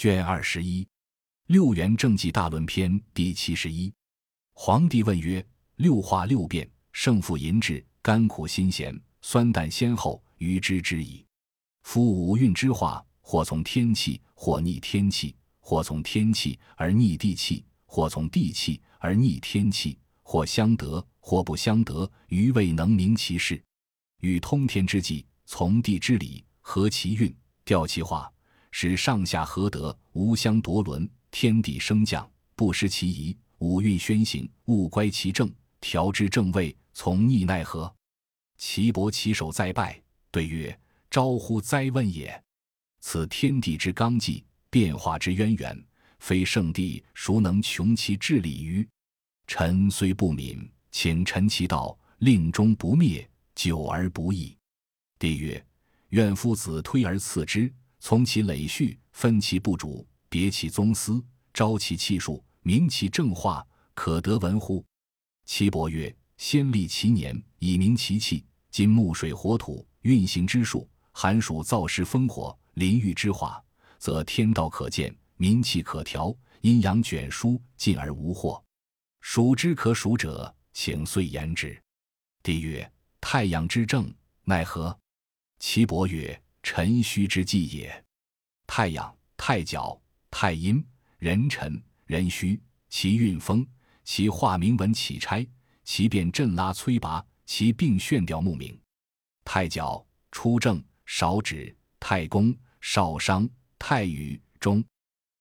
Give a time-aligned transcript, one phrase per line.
[0.00, 0.88] 卷二十一，
[1.48, 3.92] 六元正纪大论篇第七十一。
[4.54, 11.22] 皇帝问曰：“六化六变，胜负淫滞，甘苦辛咸，酸淡先后，于之之矣。
[11.82, 23.62] 夫五运之化，或从天气，或逆天气；或从天气而逆地气，或从地气而逆天气；或相得，或不相得，余未能明其事。
[24.20, 27.36] 与通天之际，从地之理，合其运，
[27.66, 28.32] 调其化。”
[28.70, 37.92] 使上下合德，无相夺伦；天地升降，不失其宜；五运宣行，勿乖其正，调之正位，从逆奈何？
[38.56, 40.00] 岐伯起手再拜，
[40.30, 40.78] 对曰
[41.10, 42.42] ：“招乎哉问也！
[43.00, 45.84] 此天地之纲纪，变化之渊源，
[46.18, 48.86] 非圣帝孰能穷其治理于？
[49.46, 54.54] 臣虽不敏，请陈其道，令终不灭，久而不易。”
[55.18, 55.66] 帝曰
[56.10, 61.22] ：“愿夫子推而次之。”从其累序，分其部主，别其宗司，
[61.52, 63.64] 招其气数，明其正化，
[63.94, 64.84] 可得闻乎？
[65.44, 68.44] 岐伯曰：先立其年，以明其气。
[68.70, 73.62] 今木水火土运行之术，寒暑燥湿风火淋浴之化，
[73.98, 78.62] 则天道可见，民气可调，阴阳卷舒，进而无祸。
[79.20, 81.78] 数之可数者，请遂言之。
[82.42, 82.90] 帝曰：
[83.20, 84.10] 太阳之正，
[84.44, 84.98] 奈何？
[85.58, 86.40] 岐伯曰。
[86.62, 88.04] 辰戌之纪也。
[88.66, 90.84] 太阳、太角、太阴，
[91.18, 93.66] 壬辰、壬戌，其运风，
[94.04, 95.46] 其化名文起差，
[95.84, 98.78] 其变震拉摧拔，其病炫调目明。
[99.44, 104.82] 太角初正，少止；太公少商；太宇中；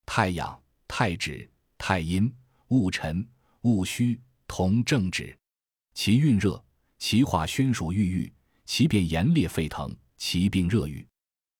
[0.05, 2.33] 太阳、太止、太阴，
[2.69, 3.27] 戊辰、
[3.61, 5.37] 戊戌，同正止。
[5.93, 6.63] 其运热，
[6.97, 8.33] 其化宣暑郁郁，
[8.65, 9.95] 其变炎烈沸腾。
[10.21, 11.07] 其病热郁，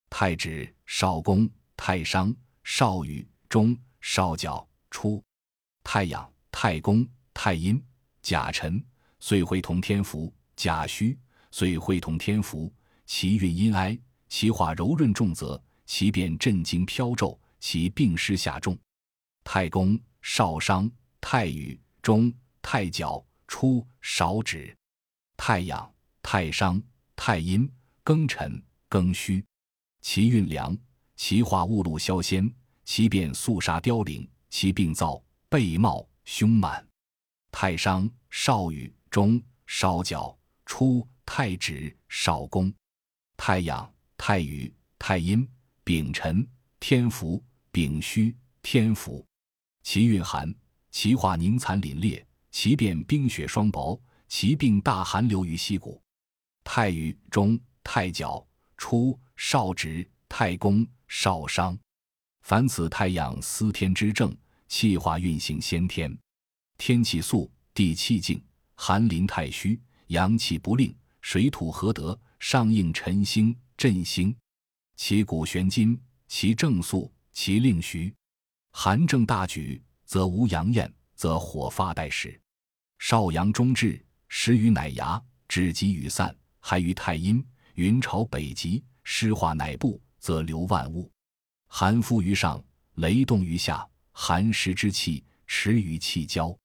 [0.10, 5.24] 太指、少宫、太商、少羽、中、少角、初，
[5.84, 7.82] 太阳、太公、太阴、
[8.22, 8.84] 甲辰，
[9.20, 11.18] 岁会同天福；甲戌，
[11.52, 12.72] 岁会同天福。
[13.06, 18.78] 其运阴哀，其化柔润重泽，其变震惊飘骤，其病湿下重。
[19.44, 22.32] 太公、少商、太羽、中、
[22.62, 24.76] 太角、初，少指。
[25.38, 26.82] 太阳、太商、
[27.16, 27.72] 太阴。
[28.06, 28.60] 庚辰、
[28.90, 29.46] 庚戌，
[30.02, 30.78] 其运凉，
[31.16, 32.52] 其化雾露消仙，
[32.84, 36.86] 其变肃杀凋零，其病燥背冒胸满。
[37.52, 42.74] 太商、少羽、中、少角、初、太止、少宫。
[43.38, 45.48] 太阳、太宇、太阴，
[45.84, 46.48] 丙辰、
[46.80, 49.26] 天福、丙戌、天福，
[49.84, 50.54] 其运寒，
[50.92, 56.02] 其化凝残凛冽，其变冰雪霜雹，其病大寒流于溪谷。
[56.64, 57.60] 太宇、中。
[57.82, 58.46] 太角
[58.78, 61.76] 初少直太公少商，
[62.42, 64.36] 凡此太阳司天之正，
[64.68, 66.16] 气化运行先天。
[66.78, 68.44] 天气肃，地气静，
[68.76, 74.36] 寒临太虚，阳气不令，水土合德，上应辰星震星。
[74.98, 75.98] 其骨玄金，
[76.28, 78.14] 其正肃，其令徐。
[78.74, 82.38] 寒正大举，则无阳焰，则火发待始。
[82.98, 87.42] 少阳中至，时于乃芽，至极雨散，还于太阴。
[87.76, 91.10] 云朝北极，湿化乃布，则流万物；
[91.68, 93.86] 寒敷于上，雷动于下。
[94.12, 96.56] 寒湿之气持于气交，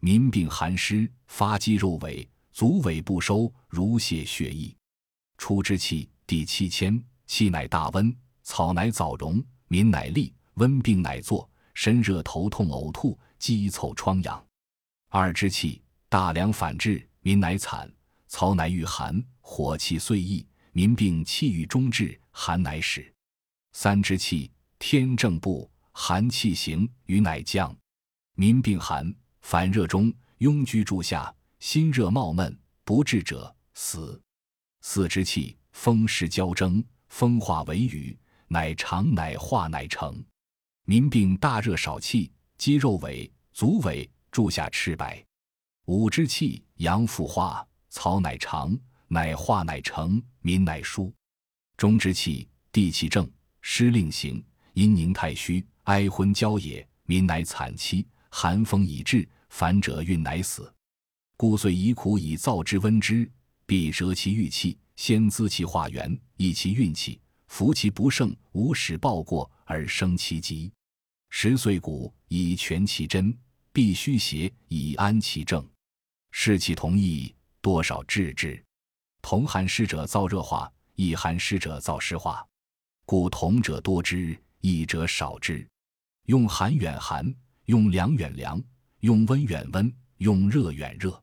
[0.00, 4.76] 民病寒湿，发肌肉萎，足萎不收，如泄血溢。
[5.38, 14.46] 出之气，地气迁，气乃大温，草乃早荣，民乃利，温病乃作，身热头痛呕吐，积凑疮疡。
[15.08, 17.90] 二之气，大凉反至，民乃惨，
[18.28, 20.46] 草乃遇寒，火气遂溢。
[20.76, 23.10] 民病气郁中至，寒乃始。
[23.72, 27.74] 三之气，天正部，寒气行，雨乃降。
[28.34, 29.10] 民病寒，
[29.40, 32.54] 烦热中，拥居住下，心热冒闷，
[32.84, 34.20] 不治者死。
[34.82, 38.14] 四之气，风湿交争，风化为雨，
[38.46, 40.22] 乃长乃化乃成。
[40.84, 45.24] 民病大热少气，肌肉萎，足萎，住下赤白。
[45.86, 48.78] 五之气，阳复化，草乃长。
[49.08, 51.12] 乃化乃成，民乃舒。
[51.76, 53.30] 中之气，地气正，
[53.60, 54.42] 湿令行，
[54.74, 58.04] 阴凝太虚，哀昏交也，民乃惨凄。
[58.30, 60.70] 寒风已至，烦者运乃死。
[61.36, 63.30] 故遂以苦以燥之温之，
[63.64, 70.72] 必折其郁气，先滋其化源，益其运气，服其不胜，无使暴过而生其疾。
[71.30, 73.36] 十岁谷以全其真，
[73.72, 75.66] 必须邪以安其正。
[76.30, 78.65] 士气同意，多少治之。
[79.28, 82.46] 同寒湿者燥热化，异寒湿者燥湿化，
[83.04, 85.68] 故同者多之，异者少之。
[86.26, 87.34] 用寒远寒，
[87.64, 88.62] 用凉远凉，
[89.00, 91.20] 用温远温，用热远热。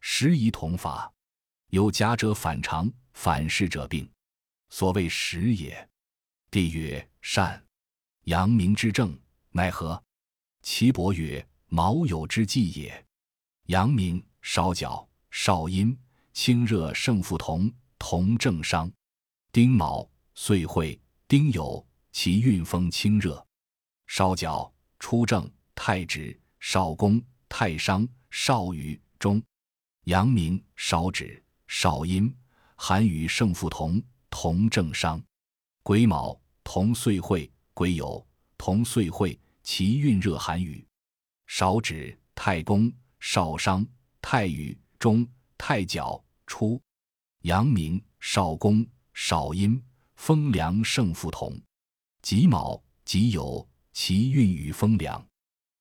[0.00, 1.08] 时宜同法，
[1.68, 4.10] 有假者反常，反是者病。
[4.70, 5.88] 所谓时也。
[6.50, 7.64] 帝曰：善。
[8.22, 9.16] 阳明之正，
[9.52, 10.02] 奈何？
[10.62, 13.06] 岐伯曰：卯酉之计也。
[13.66, 15.96] 阳明，少角，少阴，
[16.36, 18.92] 清热胜负同，同正伤。
[19.50, 23.44] 丁卯，岁会，丁酉，其运风清热。
[24.06, 29.42] 少角，初正，太直，少宫，太商，少羽，中。
[30.04, 32.32] 阳明，少指，少阴，
[32.76, 35.20] 寒雨胜负同，同正伤。
[35.82, 38.22] 癸卯，同岁会，癸酉，
[38.58, 40.86] 同岁会，其运热寒雨。
[41.46, 42.92] 少指，太公。
[43.20, 43.84] 少商、
[44.20, 46.80] 太禹、中、太角、初，
[47.42, 49.82] 阳明、少公、少阴，
[50.14, 51.60] 风凉胜负同。
[52.22, 55.24] 己卯、己酉，其运与风凉。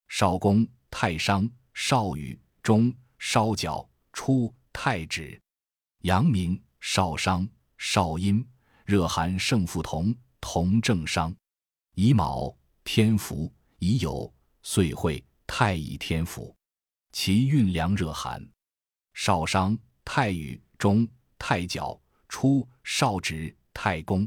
[0.07, 5.41] 少公、太商、少禹、中、少角、初、太止。
[5.99, 7.47] 阳明、少商、
[7.77, 8.45] 少阴，
[8.85, 11.35] 热寒胜负同，同正商。
[11.95, 14.31] 乙卯，天福；乙酉，
[14.61, 16.55] 岁会，太乙天福。
[17.11, 18.45] 其运凉热寒，
[19.13, 21.05] 少商、太宇、中、
[21.37, 21.99] 太角、
[22.29, 24.25] 初、少直、太公、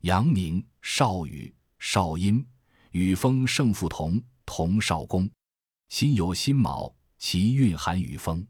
[0.00, 2.44] 阳明、少宇、少阴，
[2.90, 5.30] 与风胜负同，同少公。
[5.88, 8.46] 辛酉、辛卯，其运寒与风。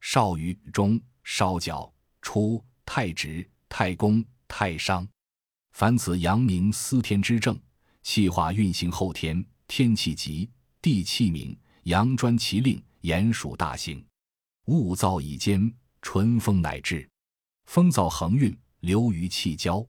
[0.00, 5.08] 少禹、中、少角、初、太直、太公、太商。
[5.72, 7.58] 凡此阳明司天之正，
[8.02, 10.48] 气化运行后天，天气急，
[10.80, 12.80] 地气明，阳专其令。
[13.00, 14.02] 炎暑大行，
[14.64, 15.70] 物燥以坚，
[16.04, 17.08] 春风乃至。
[17.64, 19.84] 风燥横运，流于气交，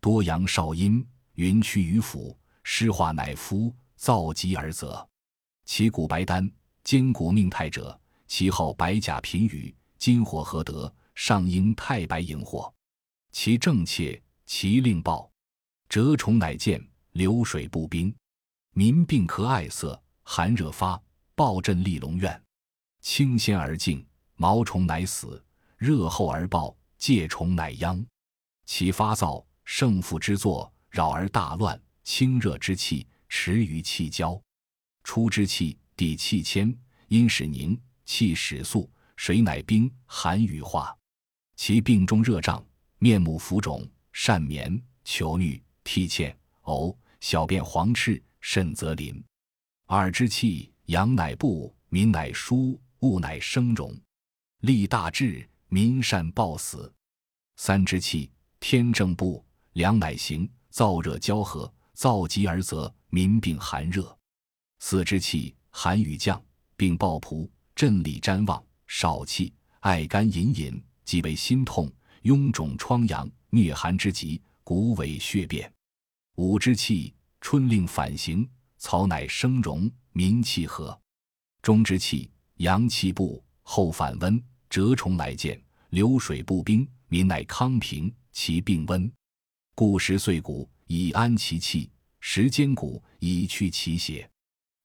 [0.00, 5.06] 多阳少阴，云趋于府，湿化乃夫，燥极而泽。
[5.66, 6.50] 其骨白丹，
[6.82, 7.96] 坚骨命太者，
[8.26, 12.72] 其号白甲频羽，金火合德，上应太白荧火。
[13.30, 15.30] 其正切，其令暴，
[15.90, 16.82] 蛰虫乃见，
[17.12, 18.12] 流水不冰。
[18.72, 21.00] 民病咳艾色，寒热发，
[21.34, 22.42] 暴震立龙院。
[23.02, 24.04] 清鲜而静，
[24.36, 25.40] 毛虫乃死；
[25.80, 28.06] 热后而暴，疥虫乃殃。
[28.66, 31.80] 其发燥，胜负之作，扰而大乱。
[32.04, 34.38] 清热之气，持于气交。
[35.02, 36.76] 出之气，地气谦，
[37.08, 40.94] 阴始凝，气始肃，水乃冰，寒雨化。
[41.56, 42.62] 其病中热胀，
[42.98, 49.24] 面目浮肿，善眠，求衄，涕欠，呕，小便黄赤，甚则淋。
[49.86, 52.78] 二之气，阳乃布，民乃舒。
[53.00, 53.98] 物乃生荣，
[54.60, 56.92] 立大志，民善报死。
[57.56, 64.14] 三之气，天正布，凉乃行，燥热交合，燥疾而则，民病寒热。
[64.80, 66.42] 四之气，寒雨降，
[66.76, 71.90] 病暴仆，震里瞻望，少气，爱肝隐隐，即为心痛，
[72.24, 75.72] 臃肿疮疡，疟寒之极，骨痿血变。
[76.34, 78.46] 五之气，春令反行，
[78.76, 81.00] 草乃生荣，民气和。
[81.62, 82.30] 中之气。
[82.60, 84.38] 阳气不后反温，
[84.70, 89.10] 蛰虫来见，流水不冰，民乃康平，其病温。
[89.74, 91.90] 故食岁谷以安其气，
[92.20, 94.30] 食坚谷以去其邪。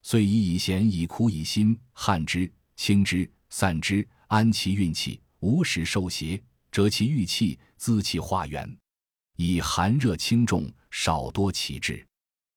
[0.02, 8.68] 遂以以咸以苦以辛汗之清之散之，安其运气，无使受邪，折其郁气，滋其化源。
[9.36, 12.04] 以寒热轻重少多其志。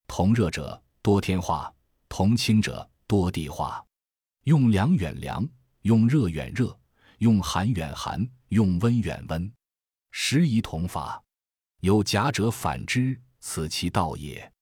[0.06, 1.70] 同热者多天化，
[2.08, 3.84] 同清者多地化。
[4.44, 5.46] 用凉远凉，
[5.82, 6.74] 用热远热，
[7.18, 9.52] 用寒远寒，用温远温，
[10.10, 11.22] 时宜同法。
[11.80, 14.52] 有假者反之，此其道也。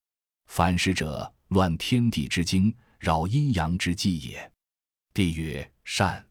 [0.47, 4.53] 反时者，乱天地之经，扰阴阳之纪也。
[5.13, 6.27] 帝曰：善。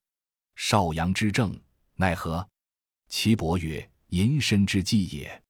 [0.55, 1.60] 少阳之正，
[1.96, 2.48] 奈何？
[3.10, 5.44] 岐伯曰：淫身之纪也。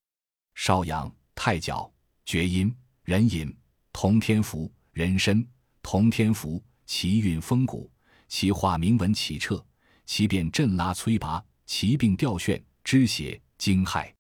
[0.56, 1.90] 少阳、太角、
[2.26, 3.56] 厥阴、壬寅，
[3.94, 5.48] 同天福；壬申，
[5.82, 7.90] 同天福，其运风谷。
[8.28, 9.64] 其化明文启彻，
[10.06, 14.12] 其变震拉摧拔，其病调眩肢血惊骇。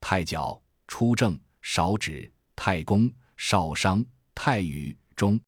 [0.00, 5.40] 太角初正，少指太公少商太禹中，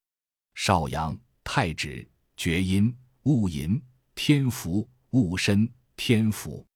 [0.55, 3.83] 少阳太指厥阴戊寅
[4.15, 6.67] 天福戊申天府。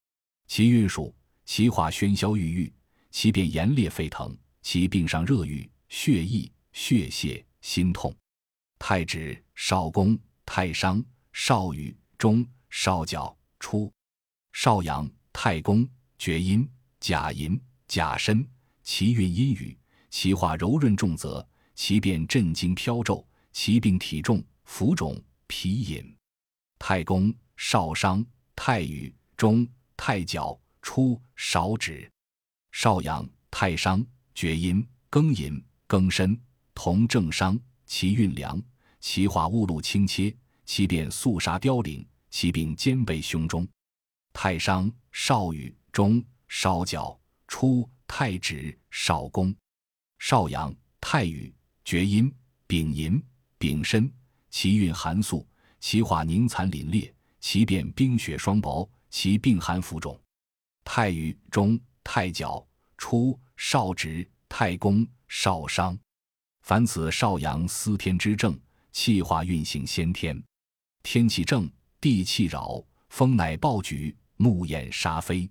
[0.46, 2.72] 其运数，其化喧嚣郁郁，
[3.10, 8.14] 其变炎烈沸腾，其病上热郁血溢血泄心痛。
[8.78, 11.04] 太指少公太商。
[11.38, 12.46] 少禹、中、
[12.78, 13.90] 少角、初、
[14.52, 16.68] 少阳、太公、厥阴、
[17.00, 18.46] 甲寅、甲申，
[18.82, 19.76] 其运阴雨，
[20.10, 26.14] 其化柔润重泽，其变震惊飘骤，其病体重浮肿皮隐。
[26.78, 28.22] 太公少商
[28.54, 29.66] 太禹中
[29.96, 32.06] 太角初少止，
[32.72, 34.04] 少阳太商
[34.34, 36.38] 厥阴庚寅庚申
[36.74, 38.62] 同正商，其运良，
[39.00, 42.06] 其化雾露清切，其变肃杀凋零，
[42.38, 43.66] 其病肩背胸中。
[44.30, 49.56] 太商少羽中少角初太止少公，
[50.18, 51.50] 少阳太羽
[51.82, 52.30] 厥阴
[52.66, 53.24] 丙寅
[53.56, 54.12] 丙申，
[54.50, 55.48] 其运寒素，
[55.80, 60.20] 其化凝残凛冽，其变冰雪霜雹，其病寒浮肿。
[60.84, 62.62] 太羽中太角
[62.98, 65.98] 初少指太公少商，
[66.60, 68.60] 凡此少阳司天之正，
[68.92, 70.38] 气化运行先天。
[71.02, 71.70] 天气正，
[72.06, 74.16] 地气扰，风乃暴举。
[74.36, 75.50] 木焰沙飞，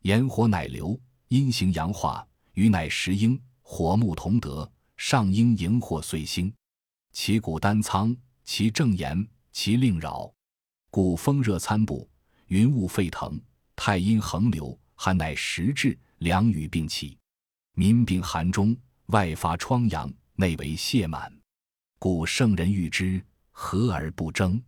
[0.00, 6.50] 炎火乃流，阴行阳化，雨乃石英，火木同德，上应荧火岁星。
[7.12, 10.32] 其谷丹苍，其正炎，其令扰，
[10.90, 12.08] 故风热参布，
[12.46, 13.38] 云雾沸腾，
[13.76, 17.18] 太阴横流，寒乃时至，凉雨并起，
[17.74, 18.74] 民病寒中，
[19.08, 21.30] 外发疮疡，内为泄满，
[21.98, 24.58] 故圣人欲之，和而不争。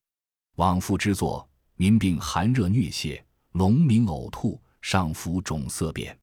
[0.57, 3.25] 往复之作，民病寒热疟泄。
[3.53, 6.19] 龙鸣呕吐，上浮肿色变，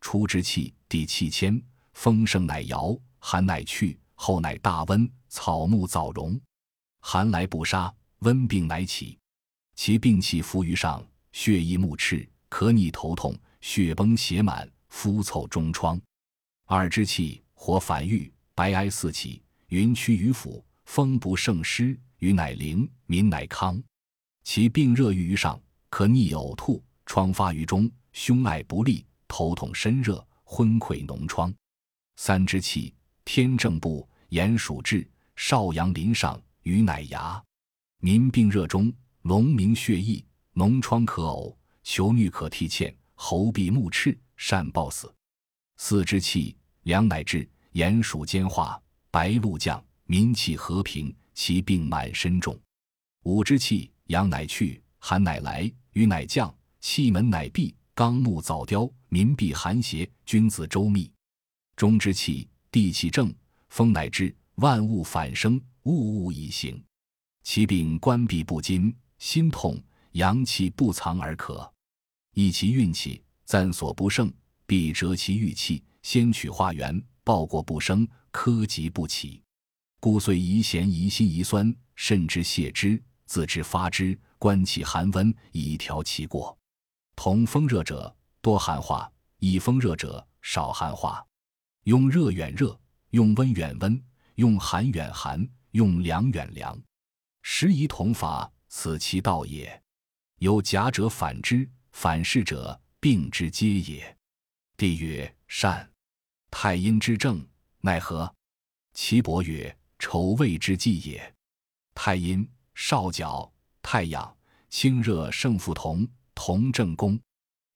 [0.00, 1.62] 出之气，地气迁，
[1.92, 6.40] 风盛乃摇，寒乃去，后乃大温，草木早荣。
[7.00, 9.18] 寒来不杀，温病乃起。
[9.74, 16.00] 其病气浮于上，血溢目赤，可逆头痛，血崩血满，肤凑中疮。
[16.64, 23.82] 二之气，火反郁，白埃四起，云趋于府，风不胜湿，雨乃灵，民乃康。
[24.44, 25.60] 其病热郁于上。
[25.90, 31.52] 可逆呕吐，疮发于中，胸脉不利，头痛身热，昏聩脓疮。
[32.14, 37.42] 三之气，天正部，炎暑至，少阳临上，雨乃牙。
[37.98, 38.90] 民病热中，
[39.22, 40.24] 龙鸣血溢，
[40.54, 45.12] 脓疮可呕，求衄可涕欠，喉闭目赤，善暴死。
[45.76, 52.58] 四之气，凉乃至，炎暑兼化，白露降，民气和平，其病满身重。
[53.24, 55.72] 五之气，阳乃去，寒乃来。
[55.92, 61.10] 雨乃降，气门乃闭，纲目早凋，民必寒邪，君子周密。
[61.76, 63.32] 中之气，地气正，
[63.68, 66.82] 风乃至，万物反生，物物以行。
[67.42, 69.78] 其病关闭不津，心痛，
[70.12, 71.70] 阳气不藏而可。
[72.34, 74.32] 益其运气，暂所不胜，
[74.64, 79.42] 必折其郁气，先取化元，报过不生，科疾不起。
[80.02, 84.18] 故遂宜咸宜辛宜酸，甚之泻之，自之发之。
[84.36, 86.58] 观其寒温，以调其过。
[87.14, 91.24] 同风热者多寒化，以风热者少寒化。
[91.84, 92.76] 用热远热，
[93.10, 94.04] 用温远温，
[94.34, 96.76] 用寒远寒，用凉远凉。
[97.42, 99.80] 时宜同法，此其道也。
[100.40, 104.18] 有假者反之，反是者病之皆也。
[104.76, 105.88] 帝曰：善。
[106.50, 107.46] 太阴之正，
[107.82, 108.34] 奈何？
[108.94, 111.34] 岐伯曰：丑未之计也。
[111.94, 113.48] 太阴少角。
[113.80, 114.36] 太阳
[114.68, 116.04] 清热胜负同，
[116.34, 117.18] 同正宫。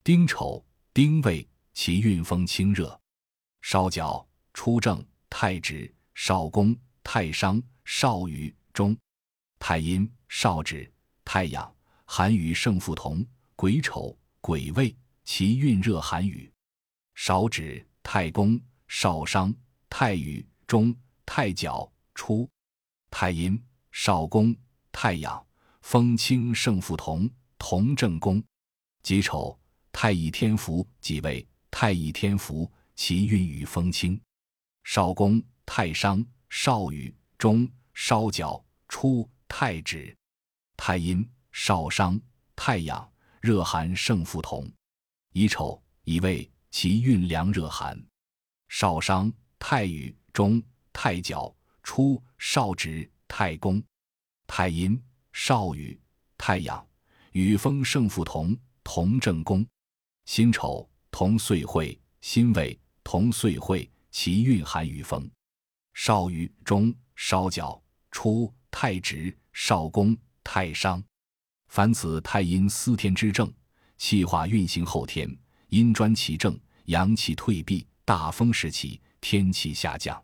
[0.02, 3.00] 丁丑、丁未，其运风清热。
[3.62, 8.96] 少角出正，太直少宫，太商少羽中。
[9.60, 10.92] 太阴少止，
[11.24, 13.24] 太阳寒雨胜负同。
[13.54, 16.52] 癸丑、癸未，其运热寒雨。
[17.14, 19.54] 少止太公少商
[19.88, 20.92] 太羽中。
[21.24, 22.50] 太角初。
[23.12, 24.56] 太阴少宫
[24.90, 25.46] 太阳。
[25.82, 28.42] 风清胜负同，同正宫。
[29.04, 29.56] 己丑，
[29.92, 34.20] 太乙天福，己未，太乙天福，其运与风清。
[34.82, 40.12] 少宫太商少羽中少角初太止。
[40.76, 42.20] 太阴少商
[42.56, 44.68] 太阳热寒胜负同。
[45.34, 47.96] 乙丑乙未，其运凉热寒。
[48.68, 50.60] 少商太禹中
[50.92, 51.54] 太角
[51.86, 53.80] 初少止太公。
[54.44, 55.00] 太阴。
[55.32, 55.96] 少雨，
[56.36, 56.84] 太阳，
[57.30, 59.64] 与风胜负同，同正宫。
[60.24, 61.96] 辛丑，同岁会。
[62.20, 65.30] 辛未，同岁会，其运寒与风。
[65.94, 71.00] 少雨中，少角初，太直，少宫，太商。
[71.68, 73.52] 凡此太阴司天之正，
[73.96, 75.30] 气化运行后天，
[75.68, 80.20] 阴专其正，阳气退避，大风时起，天气下降，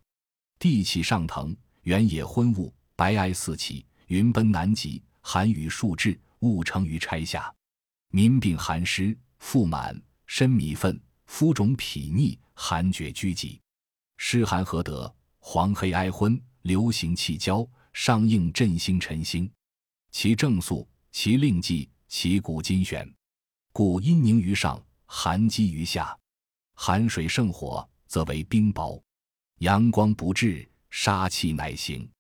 [0.62, 3.84] 地气上腾，原野昏雾，白埃四起。
[4.06, 7.52] 云奔南极，寒雨数至，雾成于拆下。
[8.10, 13.60] 民病寒湿，腹满，身糜愤，肤肿痞腻，寒厥拘急。
[14.18, 15.12] 湿寒何得？
[15.40, 19.50] 黄黑哀昏，流行气交，上应振兴辰星。
[20.12, 23.12] 其正肃，其令纪，其古今玄。
[23.72, 26.16] 故阴凝于上，寒积于下。
[26.76, 29.02] 寒水胜火，则为冰雹；
[29.62, 32.10] 阳光不至，杀气乃行。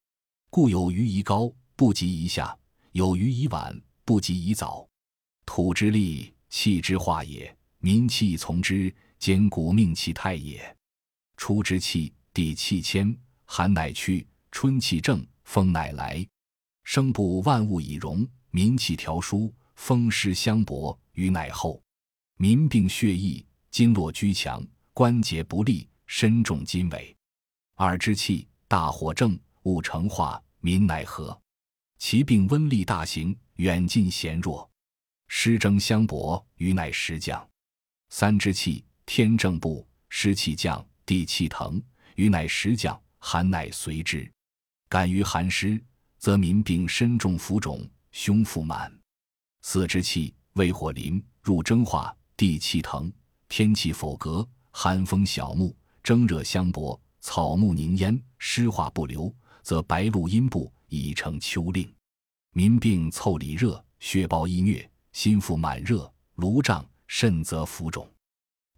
[0.48, 2.56] 故有余宜高，不及宜下；
[2.92, 4.88] 有余宜晚，不及宜早。
[5.44, 7.52] 土之利，气之化也。
[7.78, 10.76] 民气从之，兼古命气太也。
[11.36, 13.12] 初之气，地气迁，
[13.44, 16.24] 寒乃去；春气正，风乃来。
[16.84, 21.82] 生布万物以荣，民气调舒，风湿相搏，雨乃厚。
[22.36, 27.12] 民病血溢，筋络拘强，关节不利，身重筋萎。
[27.84, 31.36] 二之气，大火正，物成化，民乃和。
[31.98, 34.70] 其病温力大行，远近贤弱，
[35.26, 37.44] 湿蒸相搏，雨乃时降。
[38.08, 41.82] 三之气，天正部，湿气降，地气腾，
[42.14, 44.30] 雨乃时降，寒乃随之。
[44.88, 45.82] 感于寒湿，
[46.18, 48.96] 则民病身重浮肿，胸腹满。
[49.62, 53.12] 四之气，胃火临，入蒸化，地气腾，
[53.48, 61.90] 天气否格，寒风小木，蒸热相搏，草木凝烟，湿化不流，则白露阴部，已成秋令。
[62.52, 66.86] 民病凑里热，血暴易虐，心腹满热，炉胀。
[67.08, 68.10] 甚则浮肿，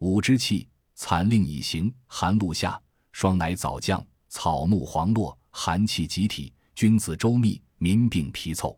[0.01, 2.83] 五之气残令已行，寒露下，
[3.13, 8.77] 霜乃早降，草木黄落，寒气集体，君子周密，民病皮凑。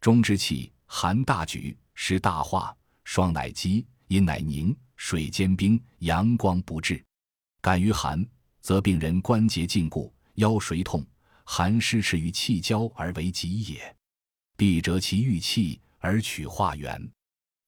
[0.00, 7.04] 中之气寒大举，湿大化，霜乃积，阴乃凝，水坚冰，阳光不至。
[7.60, 8.24] 感于寒，
[8.64, 11.04] 则病人关节禁固，腰水痛，
[11.44, 13.94] 寒湿持于气交而为疾也。
[14.56, 16.98] 必折其郁气而取化元，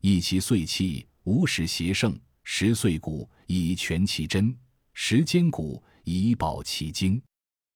[0.00, 1.06] 益其岁气。
[1.24, 4.56] 无使邪盛，十岁骨以全其真，
[4.94, 7.20] 时坚骨以保其精。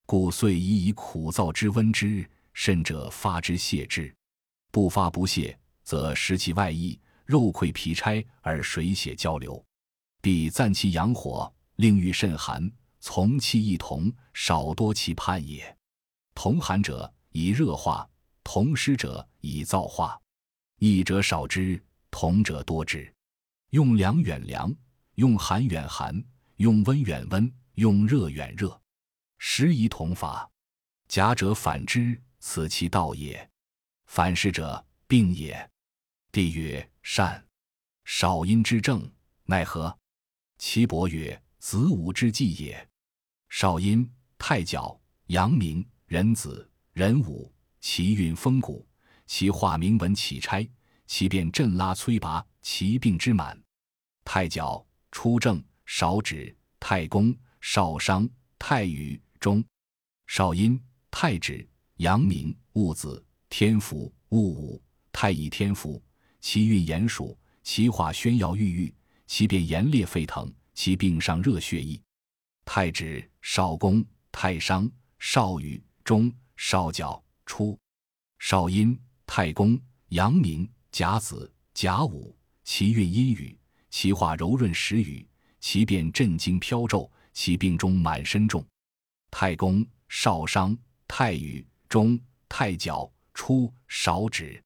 [0.07, 2.25] 故遂宜以苦燥之温之，
[2.55, 4.15] 甚者发之泄之。
[4.71, 9.63] 不发不泄，则食其外溢，肉溃皮拆而水血交流，
[10.23, 12.71] 必暂其阳火，令欲甚寒。
[13.01, 15.77] 从气亦同，少多其判也。
[16.35, 18.09] 同寒者以热化，
[18.45, 20.21] 同湿者以燥化。
[20.77, 23.13] 一者少之，同者多之。
[23.71, 24.75] 用凉远凉，
[25.15, 26.23] 用寒远寒，
[26.57, 28.81] 用温远温，用热远热，
[29.39, 30.51] 时宜同法。
[31.09, 33.51] 假者反之，此其道也。
[34.07, 35.71] 反是者，病也。
[36.33, 37.47] 帝曰：善。
[38.05, 39.11] 少阴之症，
[39.45, 39.97] 奈何？
[40.59, 42.90] 岐伯曰：子午之纪也。
[43.51, 44.09] 少阴，
[44.39, 48.87] 太角、阳明、壬子、壬午，其运风谷，
[49.27, 50.67] 其化明文启差，
[51.07, 52.45] 其变震拉摧拔。
[52.63, 53.59] 其病之满，
[54.23, 59.65] 太角初正，少指；太公少商，太禹中，
[60.27, 60.79] 少阴
[61.11, 66.03] 太指；阳明戊子，天府戊午，太乙天府。
[66.41, 68.95] 其运炎暑，其化宣耀郁郁，
[69.27, 72.01] 其变炎烈沸腾，其病上热血溢。
[72.73, 77.77] 太指少公太商少羽中少角初，
[78.39, 79.77] 少阴太公
[80.11, 82.33] 阳明甲子甲午。
[82.63, 83.59] 其运阴雨，
[83.91, 85.29] 其化柔润时雨，
[85.59, 88.65] 其变震惊飘骤，其病中满身重。
[89.33, 90.79] 太公少商
[91.09, 92.17] 太羽中
[92.49, 94.63] 太角初少指，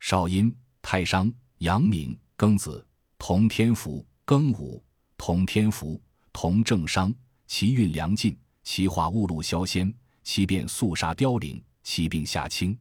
[0.00, 2.84] 少阴太商阳明庚子
[3.18, 4.84] 同天福庚午
[5.16, 7.14] 同天福同正商，
[7.46, 12.78] 其运凉尽，其化雾露消仙，其变肃杀凋零，其病下清。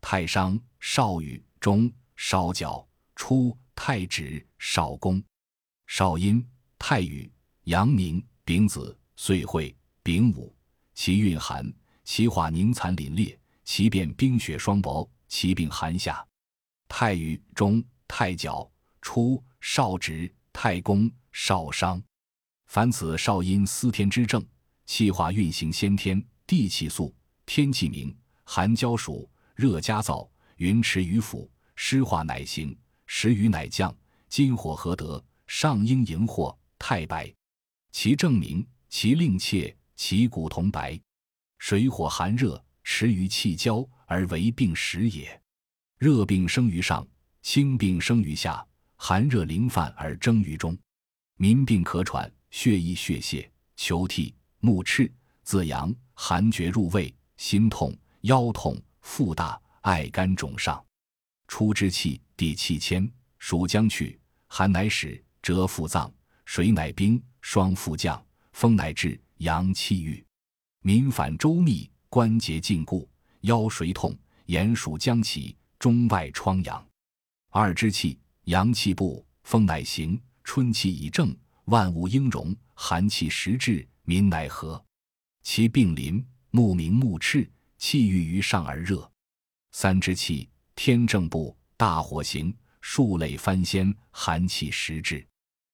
[0.00, 3.56] 太商少羽中少角初。
[3.78, 5.22] 太指少公，
[5.86, 6.44] 少阴
[6.78, 7.30] 太禹
[7.64, 10.52] 阳明丙子岁会丙午，
[10.94, 11.70] 其运寒，
[12.02, 16.26] 其化凝残凛冽，其变冰雪霜雹，其病寒下。
[16.88, 18.68] 太禹中太角
[19.02, 22.02] 初少直太公少商，
[22.66, 24.44] 凡此少阴司天之症，
[24.84, 27.14] 气化运行先天，地气肃，
[27.46, 32.76] 天气明，寒交暑，热加燥，云池雨府，湿化乃行。
[33.06, 33.96] 时雨乃降，
[34.28, 37.32] 金火合得，上应荧惑，太白。
[37.92, 41.00] 其正明，其令切，其骨同白。
[41.58, 45.40] 水火寒热，持于气交而为病时也。
[45.98, 47.06] 热病生于上，
[47.42, 50.76] 清病生于下，寒热临犯而蒸于中。
[51.36, 60.82] 民病咳喘，血溢血泄，求涕，目赤，自阳，寒厥入胃，心痛，腰痛，腹大，爱肝肿上。
[61.48, 63.06] 初之气，地气迁，
[63.38, 66.10] 暑将去，寒乃始，蛰腹脏，
[66.46, 70.24] 水乃冰，霜复降，风乃至，阳气郁。
[70.80, 73.06] 民反周密，关节禁固，
[73.42, 74.16] 腰椎痛，
[74.46, 76.82] 眼属将起，中外疮疡。
[77.50, 81.36] 二之气，阳气不，风乃行，春气已正，
[81.66, 84.82] 万物应荣，寒气时至，民乃和。
[85.42, 89.10] 其病临，目明目赤，气郁于上而热。
[89.72, 95.26] 三之气，天正部，大火行，数累翻仙，寒气时至，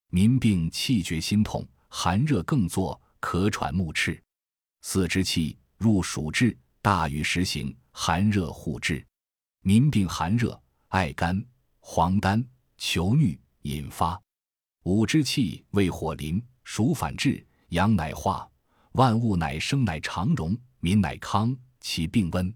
[0.09, 4.23] 民病气绝心痛，寒热更作，咳喘目赤。
[4.81, 9.07] 四之气入暑至，大雨时行，寒热互至，
[9.61, 11.45] 民病寒热，爱肝、
[11.81, 12.43] 黄疸、
[12.79, 14.19] 求疟，引发。
[14.85, 18.49] 五之气为火临，暑反至，阳乃化，
[18.93, 22.53] 万物乃生，乃长荣，民乃康，其病温。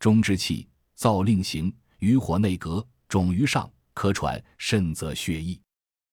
[0.00, 5.60] 中之气燥令行，于火内隔，肿于上，咳喘，甚则血溢。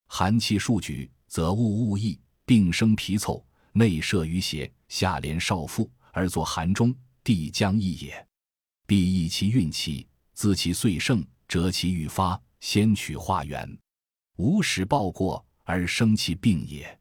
[0.06, 4.72] 寒气数举，则物物溢，病生皮凑，内摄于邪。
[4.86, 8.26] 下连少腹而作寒中，地将溢也。
[8.86, 13.78] 必益其运气，滋其岁盛，折其愈发，先取化元，
[14.40, 16.98] 无使暴过而生其病也。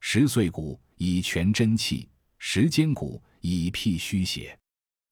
[0.00, 4.56] 十岁谷以全真气，十间谷以辟虚邪。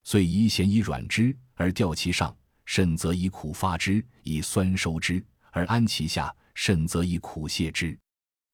[0.04, 7.98] 遂宜咸以软之而吊其上，甚则以苦发之，以酸收之而安其下，甚则以苦泄之。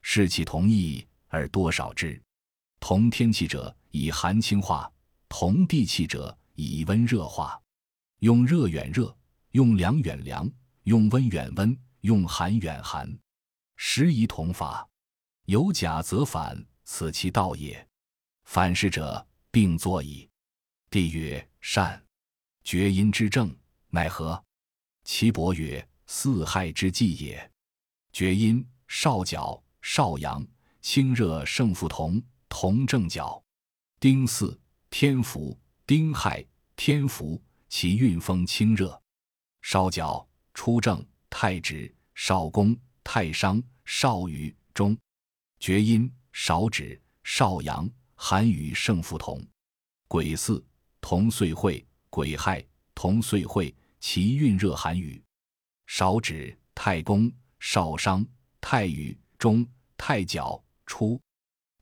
[0.03, 2.23] 视其同异而多少之。
[2.79, 4.89] 同天气者以寒清化，
[5.29, 7.61] 同地气者以温热化。
[8.21, 9.13] 用热远热，
[9.51, 10.49] 用凉远凉，
[10.85, 13.19] 用温远温，用寒远寒。
[13.77, 14.89] 时宜同法。
[15.45, 17.89] 有假则反，此其道也。
[18.45, 20.29] 反是者，病作矣。
[20.91, 22.05] 帝曰：善。
[22.65, 23.57] 厥阴之症，
[23.89, 24.45] 奈何？
[25.05, 27.51] 岐伯曰：四害之计也。
[28.13, 30.47] 厥阴，少角、少阳，
[30.81, 32.23] 清热胜负同。
[32.51, 33.45] 同正角，
[34.01, 34.59] 丁巳，
[34.89, 35.55] 天府，
[35.87, 36.43] 丁亥，
[36.77, 39.01] 天府，其运风清热。
[39.61, 44.97] 少角，出正，太直，少宫，太商，少羽，中。
[45.61, 49.45] 厥阴，少指，少阳，寒雨胜负同。
[50.09, 50.65] 癸巳，
[51.01, 52.65] 同岁会，癸亥，
[52.95, 55.23] 同岁会，其运热寒雨。
[55.87, 58.27] 少指，太公，少商，
[58.61, 61.21] 太羽，中，太角，出。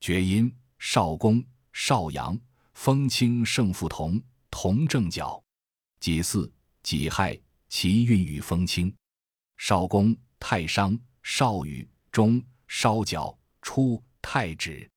[0.01, 2.39] 厥阴，少公，少阳，
[2.75, 5.43] 风清胜负同，同正角。
[6.01, 8.95] 己巳，己亥，其运与风清。
[9.57, 14.89] 少公，太商，少羽，中，少角，出，太止。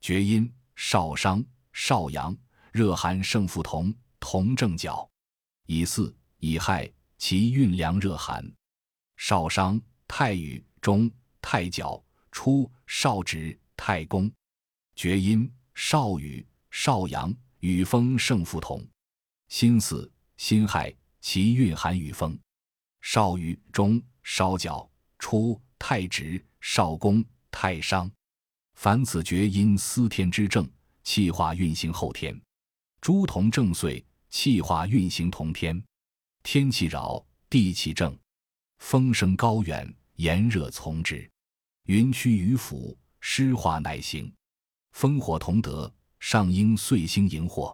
[0.00, 2.36] 厥阴，少商，少阳，
[2.72, 5.08] 热寒胜负同，同正角。
[5.66, 8.44] 乙巳，乙亥，其运凉热寒。
[9.16, 13.58] 少商，太羽，中，太角，出，少止。
[13.78, 14.32] 太公，
[14.94, 18.82] 厥阴，少羽，少阳，与风胜负同。
[19.48, 22.36] 辛巳，辛亥，其运寒与风。
[23.08, 24.90] 少羽，中，少角，
[25.20, 28.10] 出，太直，少公，太商。
[28.74, 30.68] 凡此厥阴司天之正，
[31.04, 32.36] 气化运行后天。
[33.00, 35.80] 诸同正岁，气化运行同天。
[36.42, 38.18] 天气扰，地气正，
[38.78, 41.30] 风生高远，炎热从之，
[41.84, 42.98] 云趋于府。
[43.20, 44.32] 湿化乃行，
[44.90, 47.72] 风火同德，上应岁星荧惑。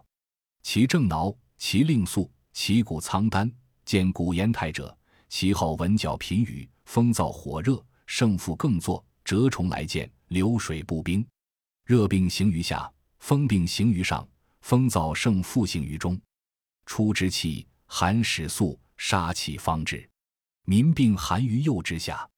[0.61, 3.51] 其正挠，其令肃，其骨苍丹。
[3.83, 4.95] 见古言泰者，
[5.35, 11.27] 其后闻角频雨，风燥火热，胜负更作，蛰虫来见，流水不冰。
[11.85, 14.29] 热病行于下，风病行于上，
[14.61, 16.21] 风燥胜负行于中。
[16.85, 20.07] 初之气，寒始肃，杀气方至，
[20.65, 22.29] 民病寒于右之下。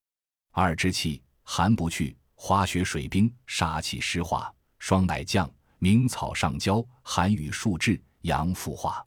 [0.53, 2.15] 二之气，寒不去。
[2.34, 9.05] 花雪水冰，杀气湿化，霜乃降，明草上焦，寒雨数至，阳复化，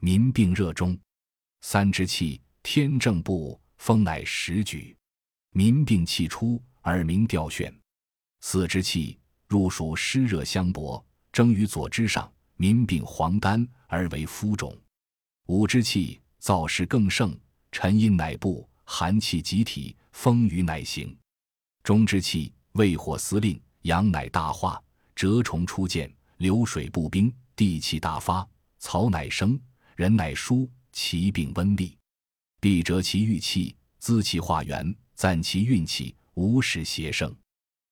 [0.00, 0.98] 民病热中。
[1.62, 4.96] 三之气，天正部，风乃时举，
[5.52, 7.72] 民病气出，耳鸣吊眩。
[8.40, 14.76] 四之气，入暑湿热相搏，蒸于左之上，民病黄疸而为肤肿。
[15.46, 17.36] 五之气，燥湿更盛，
[17.72, 21.16] 沉阴乃布，寒气集体，风雨乃行。
[21.82, 22.52] 中之气。
[22.72, 24.82] 胃火司令，阳乃大化，
[25.14, 28.48] 蛰虫出见，流水不冰，地气大发，
[28.78, 29.60] 草乃生，
[29.94, 31.98] 人乃舒，其病温利，
[32.62, 37.34] 必折其郁气，滋其化元，赞其运气，无使邪盛。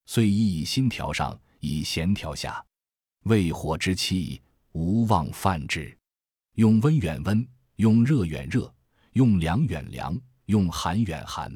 [0.07, 2.65] 遂宜以心调上，以弦调下。
[3.25, 5.99] 胃火之气，无妄犯之。
[6.55, 7.45] 用温远温，
[7.79, 8.73] 用热远热，
[9.15, 11.53] 用凉远凉，用寒远寒，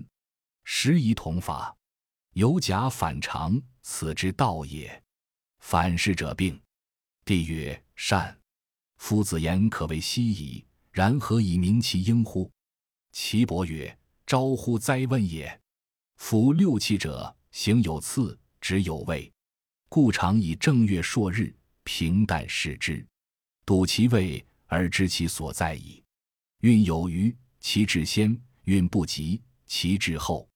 [0.64, 1.72] 时宜同法。
[2.32, 5.04] 有假反常，此之道也。
[5.60, 6.60] 反是者病。
[7.24, 8.36] 帝曰：善。
[8.96, 12.50] 夫子言可谓希矣，然何以明其应乎？
[13.14, 13.96] 岐伯曰：
[14.26, 15.60] 招乎哉问也！
[16.16, 19.32] 夫六气者，行有次，止有位，
[19.88, 23.06] 故常以正月朔日平淡视之，
[23.64, 26.02] 睹其位而知其所在矣。
[26.62, 30.48] 运有余，其至先；运不及，其至后。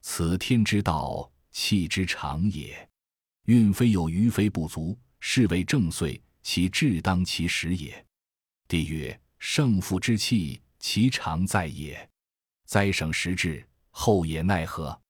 [0.00, 2.90] 此天之道，气之常也。
[3.44, 8.04] 运非有余，非不足，是谓正岁，其至当其时也。
[8.66, 12.10] 帝曰：胜负之气，其常在也。
[12.64, 15.00] 灾省时至，后也奈何？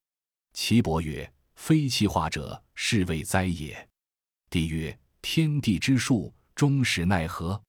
[0.53, 3.89] 岐伯曰：非气化者，是谓灾也。
[4.51, 7.63] 帝曰：天地之数，终始奈何？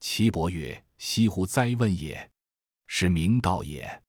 [0.00, 2.30] 岐伯曰：西乎哉问也！
[2.86, 4.02] 是明道也。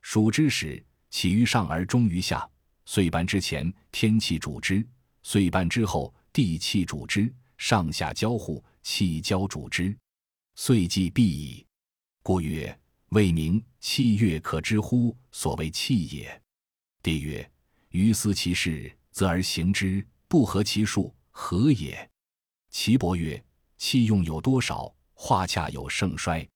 [0.00, 0.84] 数之始。
[1.10, 2.48] 起于上而终于下，
[2.84, 4.86] 岁半之前，天气主之；
[5.22, 7.32] 岁半之后，地气主之。
[7.56, 9.96] 上下交互，气交主之，
[10.54, 11.67] 岁既毕矣。
[12.28, 15.16] 故曰：未明，气月可知乎？
[15.32, 16.42] 所谓气也。
[17.02, 17.50] 帝曰：
[17.88, 22.10] 于思其事，则而行之，不合其数，何也？
[22.68, 23.42] 岐伯曰：
[23.78, 26.46] 气用有多少，化恰有盛衰；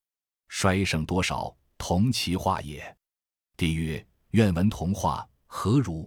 [0.46, 2.94] 衰盛多少，同其化也。
[3.56, 4.06] 帝曰。
[4.32, 6.06] 愿闻同化何如？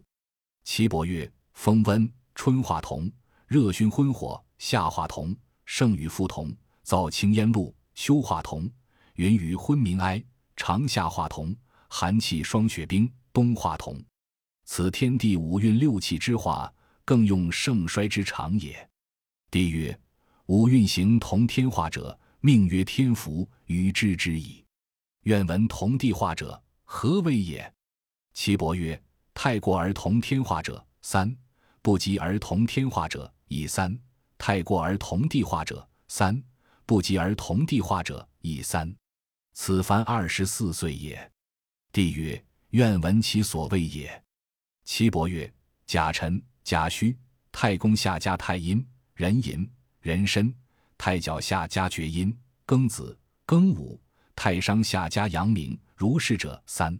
[0.64, 3.12] 岐伯曰：风温，春化同；
[3.48, 8.70] 热熏昏火，夏化同；盛雨复同；燥清烟露，秋化同；
[9.16, 10.22] 云雨昏明哀，
[10.58, 11.56] 长夏化同；
[11.88, 13.98] 寒气霜雪冰，冬化同。
[14.66, 16.74] 此天地五运六气之化，
[17.06, 18.90] 更用盛衰之常也。
[19.50, 19.98] 帝曰：
[20.48, 24.66] 五运行同天化者，命曰天福，于知之矣。
[25.22, 27.74] 愿闻同地化者，何为也？
[28.34, 29.02] 岐伯曰
[29.34, 31.34] ：“太过而同天化者三，
[31.82, 33.98] 不及而同天化者以三；
[34.38, 36.44] 太过而同地化者三，
[36.86, 38.94] 不及而同地化者以三。
[39.56, 41.32] 此凡二十四岁也。”
[41.92, 44.24] 帝曰：“愿闻其所谓也。”
[44.86, 45.52] 岐伯曰
[45.88, 47.18] ：“甲辰、甲戌，
[47.52, 49.68] 太公下加太阴，壬寅、
[50.02, 50.54] 壬申，
[50.98, 52.38] 太角下加厥阴，
[52.68, 54.00] 庚子、庚午，
[54.36, 56.96] 太商下加阳明，如是者三。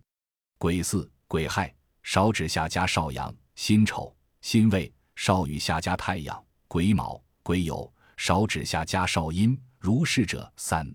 [0.58, 6.38] 癸巳。”癸亥，少指下加少阳；辛丑、辛未，少予下加太阳；
[6.68, 9.60] 癸卯、癸酉，少指下加少阴。
[9.80, 10.88] 如是者三。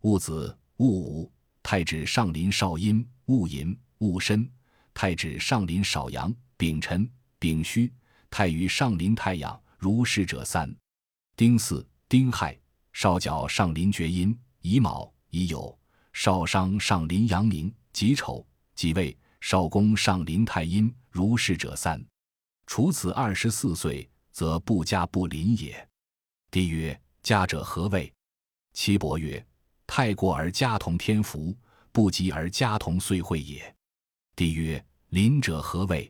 [0.00, 1.30] 戊子、戊午，
[1.62, 4.50] 太指上临少阴；戊寅、戊申，
[4.94, 7.06] 太指上临少阳；丙辰、
[7.38, 7.92] 丙戌，
[8.30, 9.62] 太于上临太阳。
[9.76, 10.74] 如是者三。
[11.36, 12.58] 丁巳、丁亥，
[12.94, 15.76] 少角上临厥阴；乙卯、乙酉，
[16.14, 19.14] 少商上临阳明；己丑、己未。
[19.42, 22.02] 少公上临太阴，如是者三。
[22.66, 25.88] 除此二十四岁，则不加不临也。
[26.50, 28.10] 帝曰：加者何谓？
[28.72, 29.44] 岐伯曰：
[29.92, 31.52] 太过而家同天福，
[31.90, 33.74] 不及而家同岁会也。
[34.36, 36.08] 帝曰：临者何谓？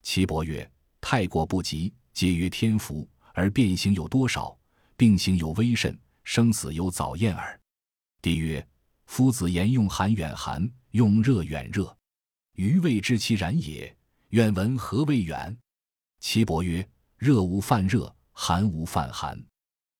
[0.00, 0.66] 岐伯曰：
[1.02, 4.58] 太过不及，皆曰天福，而变形有多少？
[4.96, 7.60] 病形有微甚，生死有早厌耳。
[8.22, 8.66] 帝曰：
[9.04, 11.94] 夫子言用寒远寒，用热远热。
[12.54, 13.94] 余未知其然也，
[14.30, 15.54] 愿闻何谓远？
[16.20, 19.38] 岐伯曰：热无犯热，寒无犯寒。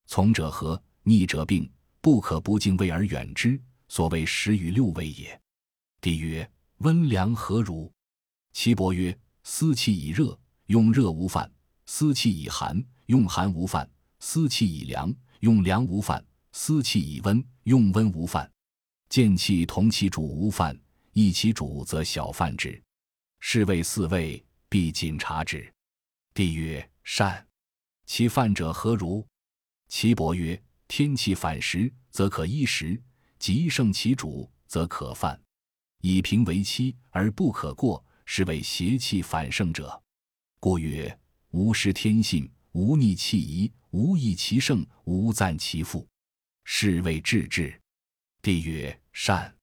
[0.07, 0.81] 从者何？
[1.03, 5.39] 逆者病，不可不敬畏而远之，所谓十与六位也。
[6.01, 7.91] 帝曰：温凉何如？
[8.53, 11.47] 岐伯曰：思气以热，用热无犯；
[11.85, 13.87] 思气以寒，用寒无犯；
[14.19, 16.19] 思气以凉，用凉无犯；
[16.51, 18.51] 思气以温，用温无犯。
[19.07, 20.77] 见气同其主无犯。
[21.13, 22.81] 一其主则小犯之，
[23.41, 25.71] 是谓四位必谨察之。
[26.33, 27.45] 帝曰：善。
[28.05, 29.27] 其犯者何如？
[29.89, 33.01] 岐伯曰：天气反时，则可依时；
[33.39, 35.41] 极胜其主，则可犯。
[36.01, 40.03] 以平为期而不可过，是谓邪气反盛者。
[40.59, 41.17] 故曰：
[41.51, 46.05] 无失天性，无逆气宜，无益其盛，无赞其负，
[46.65, 47.73] 是谓治之。
[48.41, 49.55] 帝曰：善。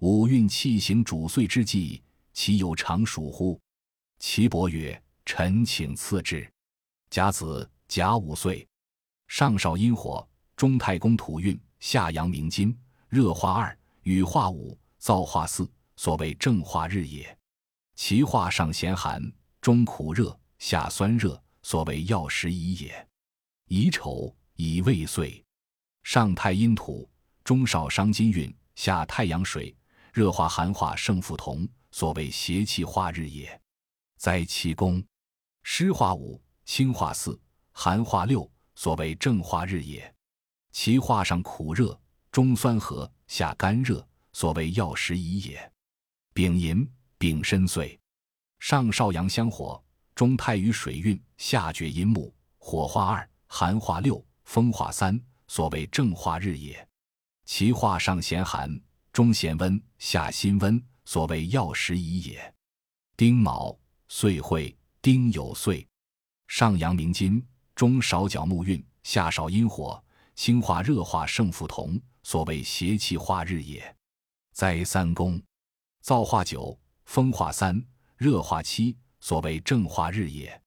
[0.00, 2.02] 五运气行主岁之际，
[2.34, 3.58] 其有常数乎？
[4.18, 6.46] 岐伯曰：“臣请赐之。
[7.08, 8.68] 甲子，甲午岁，
[9.26, 12.74] 上少阴火，中太公土运，下阳明金，
[13.08, 17.38] 热化二，雨化五，燥化四，所谓正化日也。
[17.94, 19.22] 其化上咸寒，
[19.60, 23.08] 中苦热，下酸热，所谓药食宜也。
[23.68, 25.44] 乙丑，乙未岁，
[26.02, 27.06] 上太阴土，
[27.44, 29.76] 中少伤金运，下太阳水。”
[30.14, 33.60] 热化寒化胜负同，所谓邪气化日也。
[34.16, 35.04] 在其宫，
[35.62, 37.38] 湿化五，清化四，
[37.72, 40.15] 寒化六，所谓正化日也。
[40.78, 41.98] 其化上苦热，
[42.30, 45.72] 中酸和，下甘热，所谓药食宜也。
[46.34, 46.86] 丙寅，
[47.16, 47.98] 丙申岁，
[48.58, 49.82] 上少阳相火，
[50.14, 56.86] 中太于水运，下厥阴木，火化二，寒化六，风化三，所谓正化日也。
[57.46, 58.78] 其化上咸寒，
[59.14, 62.54] 中咸温，下辛温，所谓药食宜也。
[63.16, 63.74] 丁卯，
[64.08, 65.88] 岁会，丁酉岁，
[66.48, 67.42] 上阳明金，
[67.74, 70.04] 中少角木运，下少阴火，
[70.36, 73.96] 清化热化胜负同，所谓邪气化日也。
[74.52, 75.42] 在三宫。
[76.04, 77.82] 燥化九，风化三，
[78.16, 80.62] 热化七，所谓正化日也。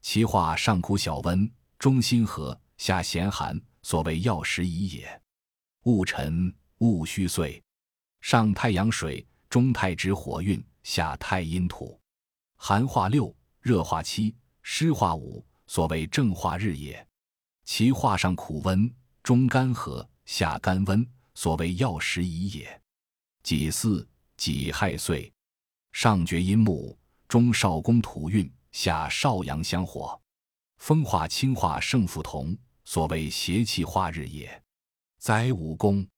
[0.00, 5.22] 其化上苦小温，中辛和，下咸寒，所谓药食宜也。
[5.82, 7.62] 戊辰，戊戌岁，
[8.20, 12.00] 上太阳水，中太直火运，下太阴土。
[12.56, 17.04] 寒化六，热化七，湿化五，所谓正化日也。
[17.64, 18.90] 其化上苦温，
[19.28, 22.82] 中干和，下干温，所谓药食宜也。
[23.42, 24.08] 己巳。
[24.38, 25.30] 己亥岁，
[25.92, 26.96] 上厥阴木，
[27.28, 30.18] 中少宫土运，下少阳相火，
[30.78, 34.62] 风化清化胜负同，所谓邪气化日也。
[35.18, 36.08] 灾五宫，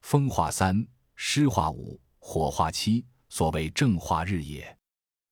[0.00, 4.78] 风化三，湿化五，火化七，所谓正化日也。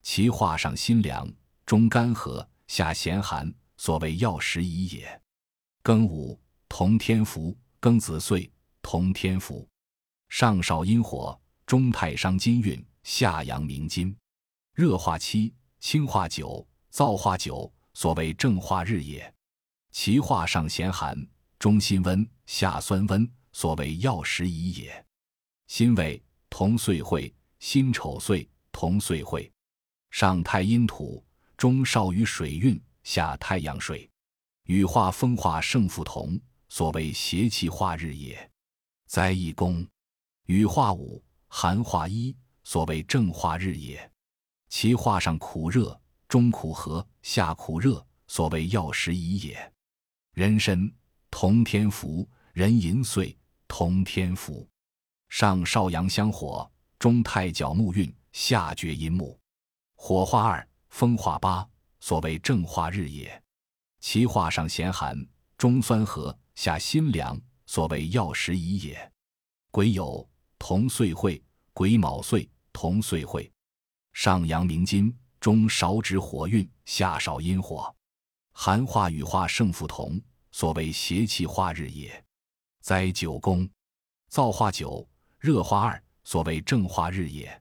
[0.03, 1.33] 其化上辛凉，
[1.64, 5.23] 中干和，下咸寒，所谓药食宜也。
[5.83, 6.38] 庚午，
[6.75, 9.69] 同天福，庚子岁，同天福，
[10.31, 11.39] 上少阴火。
[11.67, 14.17] 中太伤金运，下阳明金，
[14.73, 19.33] 热化七，清化九，燥化九，所谓正化日也。
[19.91, 21.15] 其化上咸寒，
[21.59, 25.07] 中辛温，下酸温，所谓药食宜也。
[25.67, 29.53] 辛未，同岁会，辛丑岁，同岁会，
[30.11, 31.23] 上太阴土，
[31.59, 34.09] 中少于水运，下太阳水，
[34.65, 36.41] 羽化风化胜负同，
[36.75, 38.51] 所谓邪气化日也。
[39.07, 39.87] 灾易宫，
[40.47, 41.23] 雨化五。
[41.47, 44.11] 寒化一，所谓正化日也。
[44.71, 49.73] 其化上苦热，中苦和，下苦热，所谓药食宜也。
[50.33, 50.91] 壬申，
[51.31, 53.37] 同天福，壬寅岁，
[53.69, 54.67] 同天福。
[55.29, 59.39] 上少阳相火，中太角木运，下厥阴木，
[59.95, 61.69] 火化二，风化八，
[62.01, 63.43] 所谓正化日也。
[64.01, 65.15] 其化上咸寒，
[65.59, 69.12] 中酸和，下辛凉，所谓药食宜也。
[69.71, 70.27] 癸酉。
[70.65, 73.51] 同岁会，癸卯岁，同岁会，
[74.12, 77.93] 上阳明金，中少指火运，下少阴火，
[78.53, 82.25] 寒化与化胜负同，所谓邪气化日也。
[82.81, 83.69] 灾九宫，
[84.31, 85.05] 燥化九，
[85.41, 87.61] 热化二，所谓正化日也。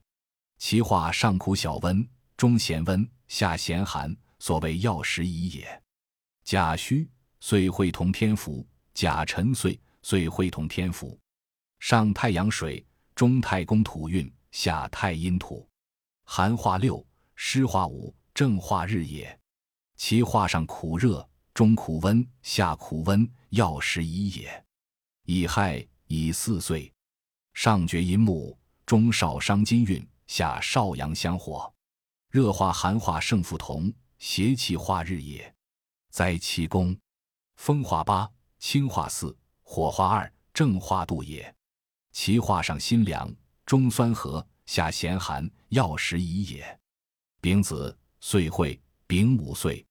[0.60, 5.84] 其化上苦小温，中咸温，下咸寒，所谓药食宜也。
[6.44, 11.20] 甲戌，岁会同天府；甲辰岁，岁会同天府。
[11.80, 12.86] 上太阳水。
[13.14, 15.68] 中太公土运，下太阴土，
[16.24, 19.40] 寒化六，湿化五，正化日也。
[19.96, 24.66] 其化上苦热，中苦温，下苦温，药食宜也。
[25.26, 26.92] 乙亥，乙巳岁，
[27.54, 31.72] 上厥阴木，中少伤金运，下少阳相火，
[32.30, 35.54] 热化寒化胜负同，邪气化日也。
[36.10, 36.98] 灾七宫，
[37.58, 38.28] 风化八，
[38.62, 41.54] 清化四，火化二，正化度也。
[42.12, 43.34] 其化上辛凉，
[43.66, 46.80] 中酸和，下咸寒，药食宜也。
[47.42, 49.84] 丙子，岁会，丙午岁，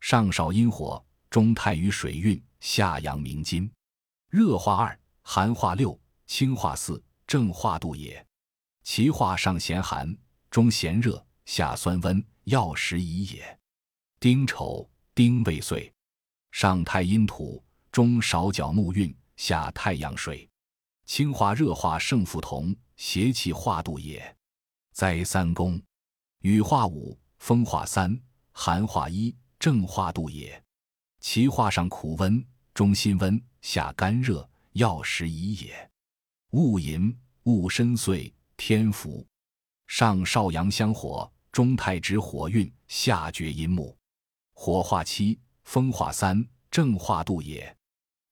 [0.00, 3.70] 上少阴火，中太于水运，下阳明金，
[4.30, 8.26] 热化二，寒化六，清化四，正化度也。
[8.82, 10.16] 其化上咸寒，
[10.50, 13.60] 中咸热，下酸温，药食宜也。
[14.18, 15.92] 丁丑，丁未岁，
[16.50, 17.62] 上太阴土，
[17.96, 20.46] 中少角木运，下太阳水。
[21.06, 24.36] 清化热化胜负同，邪气化度也。
[24.92, 25.80] 灾三宫，
[26.40, 28.20] 雨化五，风化三，
[28.52, 30.62] 寒化一，正化度也。
[31.20, 35.90] 其化上苦温，中辛温，下干热，药食宜也。
[36.50, 39.26] 戊寅，戊申岁，天福，
[39.86, 43.96] 上少阳相火，中太直火运，下厥阴木，
[44.52, 47.74] 火化七，风化三，正化度也。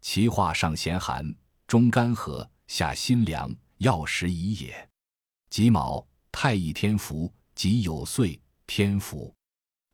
[0.04, 1.34] 其化上咸寒，
[1.66, 2.46] 中干和。
[2.66, 4.90] 下辛凉，药食宜也。
[5.48, 9.34] 己卯，太乙天福，己酉岁，天福。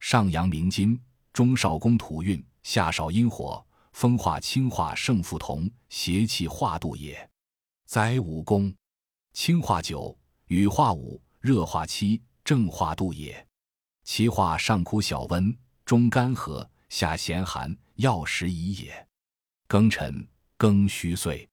[0.00, 1.00] 上阳明金，
[1.32, 7.30] 中少宫土运，下少阴火，风化清化胜负同，邪气化度也。
[7.86, 8.74] 灾五宫，
[9.32, 13.46] 清化九，雨化五，热化七，正化度也。
[14.02, 19.06] 其化上苦小温，中干和，下咸寒，药食宜也。
[19.70, 20.26] 庚辰，
[20.58, 21.48] 庚戌岁，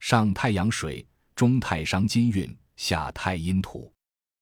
[0.00, 1.06] 上太阳水，
[1.36, 3.94] 中太伤金运，下太阴土。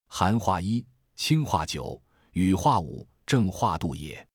[0.07, 0.83] 寒化一，
[1.17, 2.03] 清化九，
[2.33, 4.27] 雨化五，正化度也。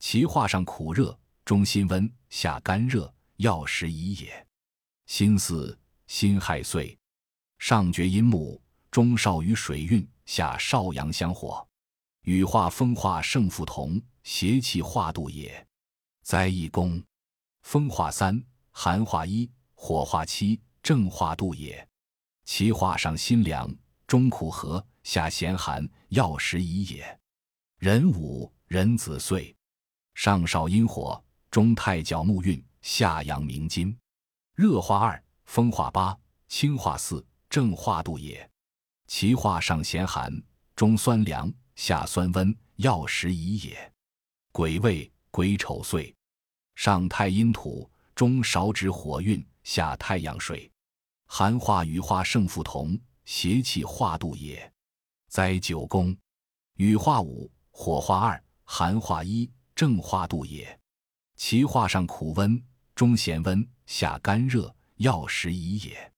[0.00, 4.44] 其化上苦热，中辛温，下干热，药食宜也。
[5.06, 5.78] 辛巳，
[6.08, 6.98] 辛亥岁，
[7.60, 8.60] 上厥阴木，
[8.90, 11.64] 中少于水运，下少阳相火。
[12.22, 15.64] 羽化风化胜负同，邪气化度也。
[16.24, 17.00] 灾易宫，
[17.64, 18.40] 风化三，
[18.70, 21.88] 寒化一，火化七，正化度也。
[22.44, 23.74] 其化上辛凉，
[24.06, 27.20] 中苦和，下咸寒，药食宜也。
[27.78, 29.56] 壬午，壬子岁。
[30.14, 33.96] 上少阴火，中太角木运，下阳明金。
[34.54, 38.48] 热化二，风化八，清化四，正化度也。
[39.08, 40.30] 其化上咸寒，
[40.76, 43.92] 中酸凉，下酸温，药食宜也。
[44.52, 46.14] 癸未，癸丑岁。
[46.74, 50.70] 上太阴土，中少指火运，下太阳水。
[51.26, 54.72] 寒化雨化胜负同，邪气化度也。
[55.28, 56.16] 灾九宫，
[56.76, 59.50] 雨化五，火化二，寒化一。
[59.74, 60.78] 正化度也，
[61.34, 62.62] 其化上苦温，
[62.94, 66.12] 中咸温，下干热，药食宜也。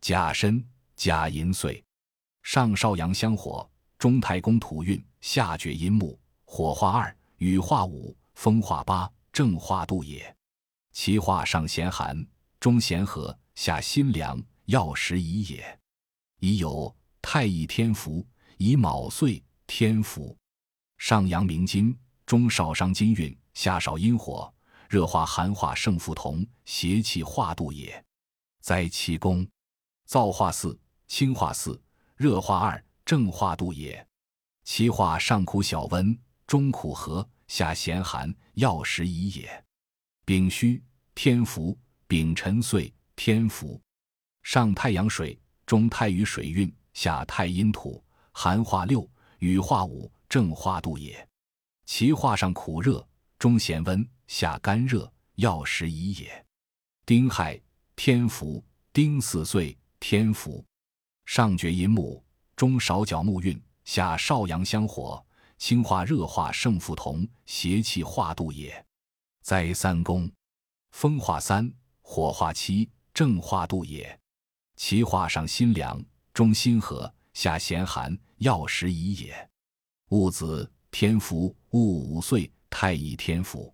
[0.00, 1.84] 甲申，甲寅岁，
[2.44, 10.36] 上少阳相火，中太公土运，下厥阴木，火化二，雨化五，风化八，正化度也。
[10.92, 12.26] 其化上咸寒，
[12.60, 15.80] 中咸和，下辛凉，药食宜也。
[16.40, 18.26] 宜有，太乙天福，
[18.58, 20.36] 乙卯岁，天符，
[20.98, 21.98] 上阳明金。
[22.24, 24.54] 中少伤金运，下少阴火，
[24.88, 28.02] 热化寒化胜负同，邪气化度也。
[28.60, 29.46] 在其宫，
[30.08, 30.78] 燥化四，
[31.08, 31.82] 清化四，
[32.16, 34.06] 热化二，正化度也。
[34.62, 36.16] 其化上苦小温，
[36.46, 39.64] 中苦和，下咸寒，药食宜也。
[40.24, 40.82] 丙戌，
[41.14, 43.78] 天福，丙辰岁，天福，
[44.42, 49.06] 上太阳水，中太雨水运，下太阴土，寒化六，
[49.40, 51.28] 雨化五，正化度也。
[51.84, 53.06] 其化上苦热，
[53.38, 56.46] 中咸温，下干热，药食宜也。
[57.04, 57.60] 丁亥，
[57.94, 60.64] 天福，丁巳岁，天福，
[61.26, 62.24] 上厥阴木，
[62.56, 65.22] 中少角木运，下少阳相火，
[65.62, 68.84] 清化热化胜负同，邪气化度也。
[69.42, 70.28] 灾三宫，
[70.90, 74.18] 风化三，火化七，正化度也。
[74.74, 76.04] 其化上辛凉，
[76.34, 79.50] 中辛和，下咸寒，药食宜也。
[80.08, 80.68] 戊子。
[80.90, 83.72] 天福戊午岁，太乙天福，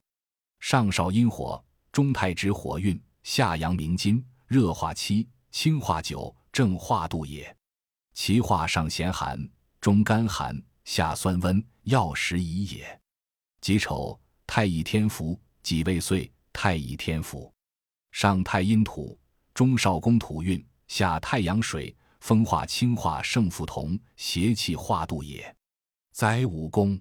[0.61, 7.57] 上少阴火，中太直火运，下阳明金，热化七，清化九，正化度也。
[8.13, 9.49] 其化上咸寒，
[9.81, 10.55] 中干寒，
[10.89, 13.01] 下酸温，药食宜也。
[13.61, 17.53] 己丑，太乙天福，己未岁，太乙天福，
[18.11, 19.21] 上太阴土，
[19.53, 25.55] 中少宫土运，下太阳水，风化清化胜负同，邪气化度也。
[26.11, 26.99] 灾五宫。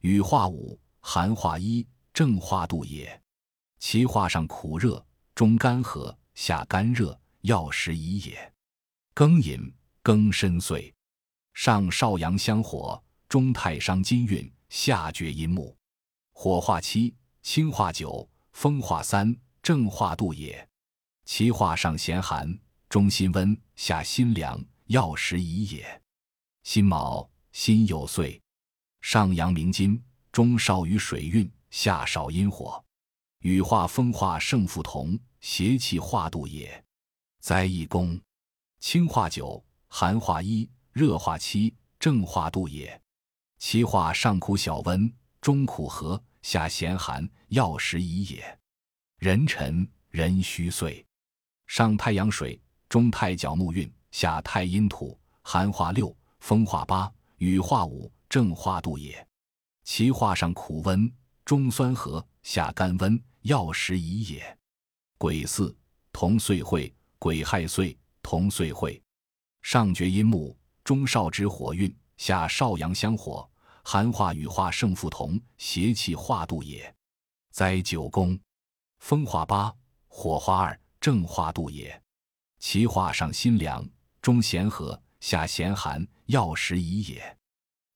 [0.00, 3.22] 雨化五，寒化一，正化度也。
[3.78, 5.06] 其化上苦热，
[5.36, 8.52] 中干和，下干热，药食宜也。
[9.14, 9.72] 庚寅，
[10.02, 10.92] 庚申岁，
[11.54, 13.00] 上少阳相火，
[13.30, 15.76] 中太伤金运，下厥阴木，
[16.32, 20.68] 火化七，清化九，风化三，正化度也。
[21.24, 22.58] 其化上咸寒，
[22.88, 26.02] 中辛温，下辛凉，药食宜也。
[26.64, 28.42] 辛卯，辛酉岁。
[29.00, 30.02] 上阳明金，
[30.32, 32.84] 中少于水运，下少阴火，
[33.42, 36.84] 雨化风化胜负同，邪气化度也。
[37.38, 38.20] 灾易宫，
[38.80, 43.00] 清化九，寒化一，热化七，正化度也。
[43.60, 48.58] 其化上苦小温，中苦和，下咸寒，药食宜也。
[49.18, 51.06] 壬辰，壬戌岁，
[51.68, 58.10] 上太阳水，中太角木运，下太阴土，寒化六，风化八，雨化五。
[58.30, 59.26] 正化度也，
[59.82, 61.12] 其化上苦温，
[61.44, 64.58] 中酸和，下甘温，药食宜也。
[65.18, 65.76] 癸巳，
[66.12, 69.02] 同岁会，癸亥岁，同岁会，
[69.62, 73.49] 上厥阴木，中少支火运，下少阳相火，
[73.92, 76.94] 寒化雨化胜负同，邪气化度也。
[77.50, 78.38] 灾九宫，
[79.00, 79.74] 风化八，
[80.06, 82.00] 火化二，正化度也。
[82.60, 83.84] 其化上辛凉，
[84.22, 87.36] 中咸和，下咸寒，药食宜也。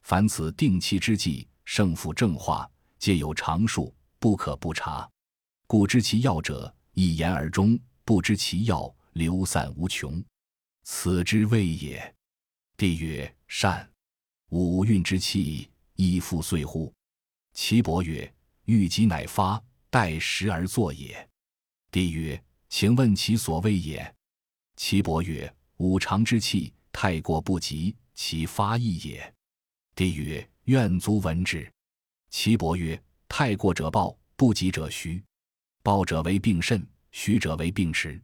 [0.03, 2.69] 凡此定期之际，胜负正化，
[2.99, 5.09] 皆有常数，不可不察。
[5.69, 10.21] 故知其要者，一言而终；不知其要，流散无穷。
[10.83, 12.17] 此之谓也。
[12.77, 13.89] 帝曰：善。
[14.51, 16.93] 五运之气，亦复遂乎？
[17.53, 18.33] 岐伯曰：
[18.65, 21.29] 欲急乃发，待时而作也。
[21.91, 24.15] 帝曰：请问其所谓也？”
[24.77, 29.35] 岐伯曰：“五常之气太过不及，其发意也。”
[29.95, 31.71] 帝曰：“愿足闻之。”
[32.31, 35.23] 岐伯曰：“太过者暴，不及者虚。
[35.85, 38.21] 暴者为病肾，虚者为病迟。”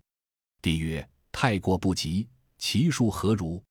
[0.60, 2.26] 帝曰：“太过不及，
[2.58, 3.62] 其数何如？”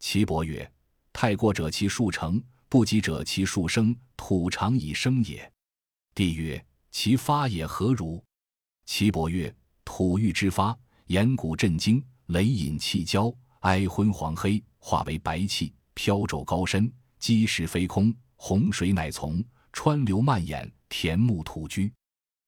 [0.00, 0.68] 岐伯曰
[1.12, 3.96] ：“太过者其数成，不及者其数生。
[4.16, 5.52] 土常以生也。”
[6.14, 8.22] 帝曰：“其发也何如？”
[8.86, 9.54] 岐伯曰
[9.84, 21.92] ：“土欲之发，言骨震惊，雷引气交，哀昏黄黑，化为白气，飘骤高深，积石飞空，洪水乃从，川流漫衍，田木土居，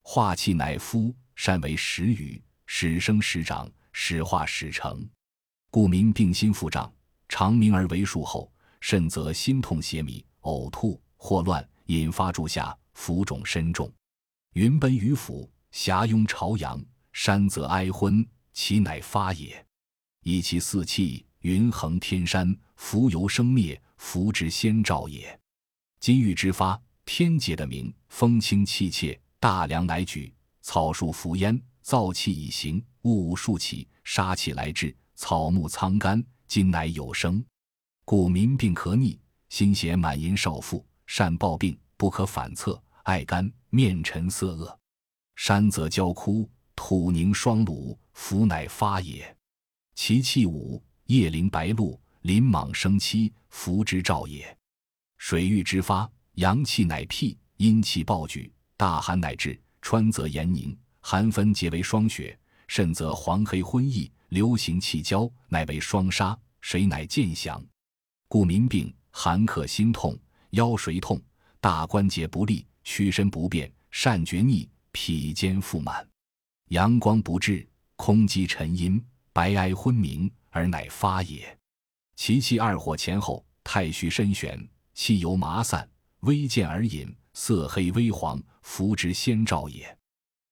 [0.02, 5.08] 化气乃夫，善为时雨，始生始长，始化始成。
[5.70, 6.92] 故民病心腹胀。”
[7.28, 8.50] 长鸣而为数后，
[8.80, 13.92] 甚则心痛血迷、呕吐、霍乱，引发诸下浮肿深重。
[14.54, 19.64] 云奔于府，霞拥朝阳，山则哀昏，其乃发也。
[20.22, 25.38] 以其四气，云横天山，浮游生灭，浮之先兆也。
[26.00, 36.24] 金玉之发，天劫的名，风清气切，大梁乃举，草树浮烟，燥气已行，雾数起，杀气来至，草木苍干。
[36.46, 37.44] 今乃有生，
[38.10, 44.80] 故民病可逆，心邪满淫少妇，善暴病，不可反侧，爱干，面沉色恶。
[45.36, 49.36] 山则焦枯，土凝霜露，福乃发也。
[49.94, 54.56] 其气五，叶灵白露，鳞莽生漆，福之兆也。
[55.18, 62.38] 水郁之发，阳气乃辟，阴气暴举，大寒乃至，川则炎凝，寒分结为霜雪，
[62.68, 64.10] 甚则黄黑昏翳。
[64.30, 67.62] 流行气交，乃为霜沙，水乃渐降，
[68.28, 70.14] 故民病寒克心痛，
[70.50, 71.18] 腰髓痛，
[71.60, 76.06] 大关节不利，屈身不便，善厥逆，脾坚腹满，
[76.68, 77.66] 阳光不至，
[77.96, 79.02] 空积沉阴，
[79.32, 81.58] 白哀昏明，而乃发也。
[82.16, 84.62] 其气二火前后，太虚深玄，
[84.92, 85.88] 气由麻散，
[86.20, 89.96] 微见而隐，色黑微黄，浮之先兆也。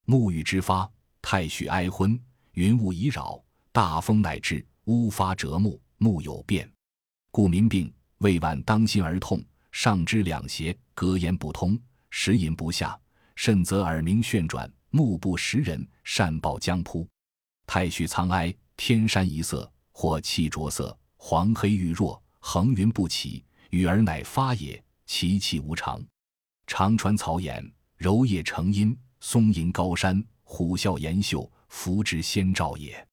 [0.06, 2.18] 沐浴之发，太虚哀昏，
[2.52, 3.38] 云雾已扰。
[3.70, 6.72] 大风乃至，乌发折木，木有变，
[7.30, 11.78] 故民病未晚当心而痛，上肢两胁，膈言不通，
[12.10, 12.98] 食饮不下，
[13.34, 17.06] 甚则耳鸣旋转，目不识人，善暴将扑。
[17.66, 24.82] 太虚苍哀，天山一色，或气浊色，黄黑欲弱，横云不起，雨而乃发也。
[25.04, 26.04] 其气无常，
[26.66, 33.06] 长川草偃，柔叶成荫，松吟高山，虎啸岩秀，福之先兆也。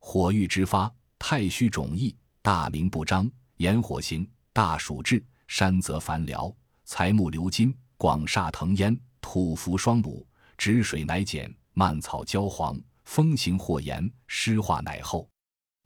[0.00, 6.54] 火欲之发，太虚肿溢，大明不张，炎火行，大暑至，山泽繁辽，
[6.84, 10.24] 财木流金，广厦腾烟，土浮霜露，
[10.56, 15.28] 止水乃减，蔓草焦黄，风行或炎，湿化乃厚。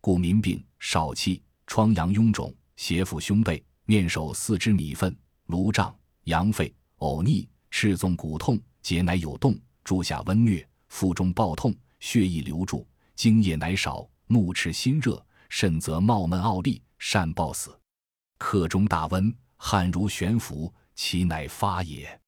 [0.03, 5.16] 故民病少气，疮疡臃肿，胁腹胸背，面手四肢米粪，
[5.47, 14.07] 颅胀，阳肺，呕逆，赤纵骨痛，节乃有动，诸下温虐，腹中暴痛，血液流注，精液乃少。
[14.27, 17.76] 目赤心热，甚则冒闷傲立，善报死。
[18.38, 22.20] 客中大温，汗如悬浮，其乃发也。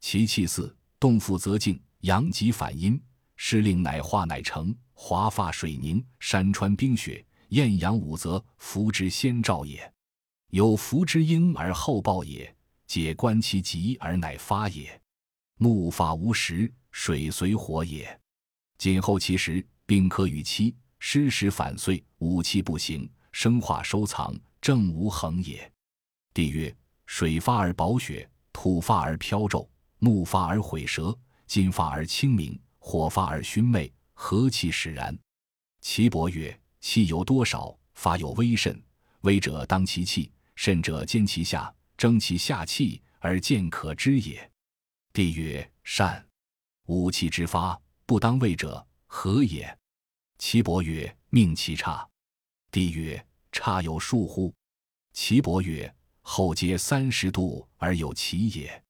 [0.00, 2.98] 其气四，动腹则静，阳极反阴，
[3.36, 9.92] 失令乃化乃成，华发水凝，山川冰雪，艳阳五则，福之先兆也。
[10.48, 12.56] 有福之应而后报也，
[12.86, 14.98] 解观其极而乃发也。
[15.58, 18.18] 木发无时，水随火也。
[18.78, 20.74] 今后其时，病可与期。
[20.98, 25.68] 失时反碎，武器不行，生化收藏，正无恒也。
[26.32, 26.72] 帝曰：
[27.04, 29.68] 水发而薄雪，土发而飘骤，
[29.98, 31.12] 木发而毁舌，
[31.48, 35.18] 金发而清明，火发而熏昧，何其使然？
[35.80, 37.76] 岐伯曰：气有多少？
[37.94, 38.80] 发有微甚，
[39.22, 44.48] 微者当其气，甚者兼其下，争其下气而见可知也。
[45.12, 46.24] 帝曰：善。
[46.86, 47.76] 武气之发，
[48.06, 49.76] 不当位者何也？
[50.38, 52.08] 岐伯曰：“命其差。”
[52.74, 54.52] 帝曰：“差有数乎？”
[55.14, 58.82] 岐伯曰：“后皆三十度而有其也。”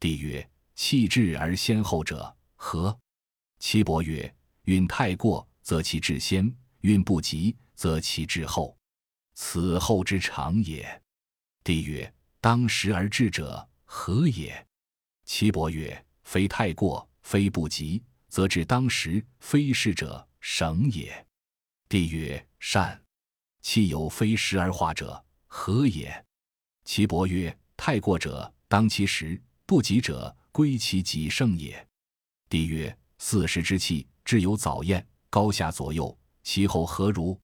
[0.00, 2.98] 帝曰：“气滞而先后者何？”
[3.60, 6.50] 岐伯曰：“运太过，则其至先；
[6.80, 8.74] 运不及，则其至后。
[9.34, 11.02] 此后之常也。”
[11.62, 12.10] 帝曰
[12.40, 14.66] ：“当时而至者何也？”
[15.26, 21.26] 岐伯曰：“非太过，非不及，则至当时；非是者。”省也。
[21.90, 22.98] 帝曰：善。
[23.60, 26.24] 气有非时而化者，何也？
[26.84, 31.86] 岐伯曰：太过者，当其时；不及者，归其己盛也。
[32.48, 37.38] 帝曰：四时之气，至有早厌，高下左右，其后何如？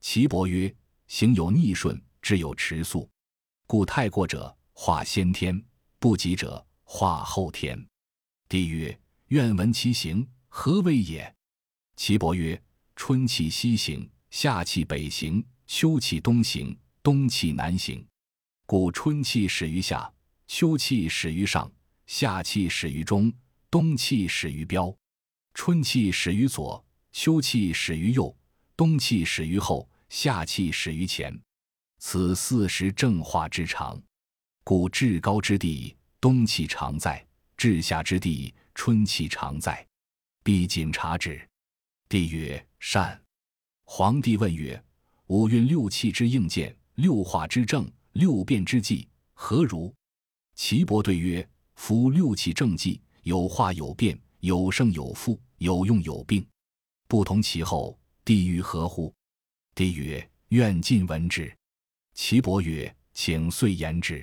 [0.00, 0.74] 岐伯曰：
[1.06, 3.08] 行有逆顺，志有迟速，
[3.66, 5.62] 故太过者化先天，
[5.98, 7.86] 不及者化后天。
[8.48, 11.34] 帝曰：愿闻其行，何为也？
[11.96, 12.62] 岐伯曰：
[12.96, 18.04] 春气西行，夏气北行，秋气东行，冬气南行。
[18.66, 20.12] 故春气始于夏，
[20.46, 21.70] 秋气始于上，
[22.06, 23.32] 夏气始于中，
[23.70, 24.94] 冬气始于标。
[25.54, 28.36] 春气始于左，秋气始于右，
[28.76, 31.36] 冬气始于后，夏气始于前。
[31.98, 34.00] 此四时正化之常。
[34.62, 37.18] 故至高之地，冬气常在；
[37.56, 39.84] 至下之地，春气常在。
[40.44, 41.40] 必谨察之。
[42.10, 43.18] 帝曰：善。
[43.90, 44.80] 皇帝问曰：
[45.28, 49.92] 五运六气之应见，六化之正，六变之际，何如？
[50.54, 56.46] 岐伯对曰：夫六气正纪，有化有变，有胜有负，有用有病，
[57.08, 59.10] 不同其后，地欲何乎？
[59.74, 61.50] 帝曰：愿尽闻之。
[62.12, 64.22] 岐伯曰：请遂言之。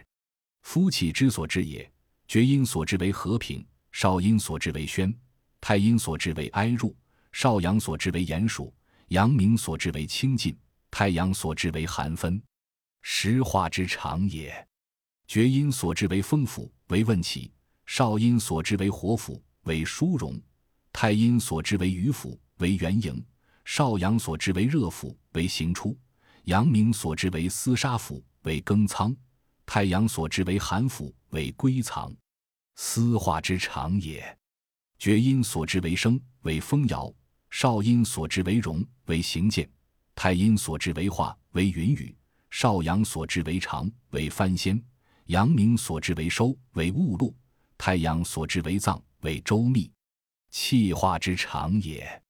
[0.61, 1.91] 夫气之所至也，
[2.27, 5.11] 厥阴所至为和平，少阴所至为宣，
[5.59, 6.95] 太阴所至为哀入。
[7.31, 8.71] 少阳所至为炎暑，
[9.09, 10.57] 阳明所至为清静，
[10.89, 12.41] 太阳所至为寒分，
[13.01, 14.67] 实化之常也。
[15.27, 17.51] 厥阴所至为风府，为问起；
[17.85, 20.39] 少阴所至为火府，为殊荣；
[20.91, 23.15] 太阴所至为雨府，为元营；
[23.63, 25.95] 少阳所至为热府，为行出；
[26.43, 29.15] 阳明所至为厮杀府，为庚仓；
[29.65, 32.15] 太阳所至为寒府，为归藏。
[32.75, 34.37] 司化之常也。
[34.97, 37.13] 厥阴所至为生，为风爻。
[37.57, 39.65] 少阴所至为荣，为行健；
[40.13, 42.13] 太阴所至为化，为云雨；
[42.49, 44.77] 少阳所至为长，为番仙；
[45.27, 47.33] 阳明所至为收，为雾露；
[47.77, 49.89] 太阳所至为藏，为周密。
[50.49, 52.21] 气化之常也。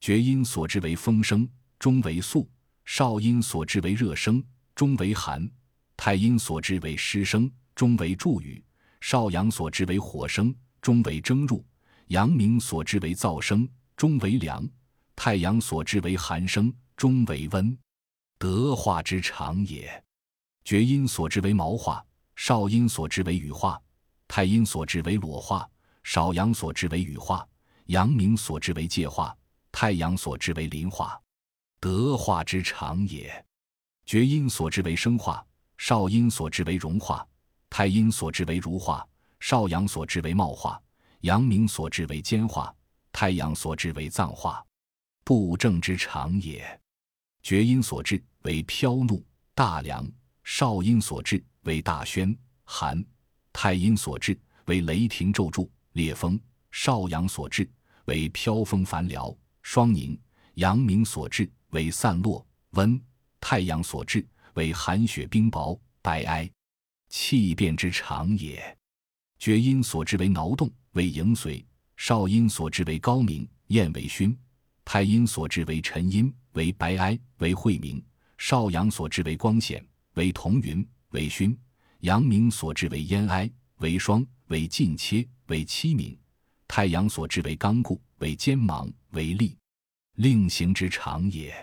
[0.00, 1.46] 厥阴所至为风生，
[1.78, 2.48] 中为肃；
[2.86, 4.42] 少阴所至为热生，
[4.74, 5.46] 中为寒；
[5.98, 8.58] 太阴所至为湿生，中为助雨；
[9.02, 11.62] 少阳所至为火生，中为蒸入；
[12.06, 13.68] 阳明所至为燥生。
[14.02, 14.68] 中为凉，
[15.14, 17.78] 太阳所至为寒生，中为温，
[18.36, 20.02] 德化之常也。
[20.64, 23.80] 厥阴所至为毛化，少阴所至为羽化，
[24.26, 25.70] 太阴所至为裸化，
[26.02, 27.46] 少阳所至为羽化，
[27.84, 29.32] 阳明所至为介化，
[29.70, 31.16] 太阳所至为临化，
[31.78, 33.32] 德化之常也。
[34.04, 35.46] 厥阴所至为生化，
[35.78, 37.24] 少阴所至为融化，
[37.70, 39.06] 太阴所至为如化，
[39.38, 40.82] 少阳所至为茂化，
[41.20, 42.74] 阳明所至为坚化。
[43.12, 44.64] 太阳所至为脏化，
[45.22, 46.62] 不正之常也；
[47.42, 50.10] 厥阴所至为飘怒大凉，
[50.42, 53.04] 少阴所至为大宣寒，
[53.52, 56.40] 太阴所至为雷霆骤注烈风，
[56.70, 57.70] 少阳所至
[58.06, 60.18] 为飘风繁辽霜凝，
[60.54, 63.00] 阳明所至为散落温，
[63.38, 66.50] 太阳所至为寒雪冰雹白埃，
[67.08, 68.58] 气变之常也；
[69.38, 71.64] 厥阴所至为挠动为迎随。
[72.04, 74.36] 少阴所至为高明，燕为勋；
[74.84, 78.02] 太阴所至为沉阴，为白埃，为晦明；
[78.38, 81.56] 少阳所至为光显，为同云，为勋；
[82.00, 86.18] 阳明所至为烟埃，为霜，为尽切，为凄明；
[86.66, 89.56] 太阳所至为刚固，为坚芒，为利，
[90.16, 91.54] 令行之常也。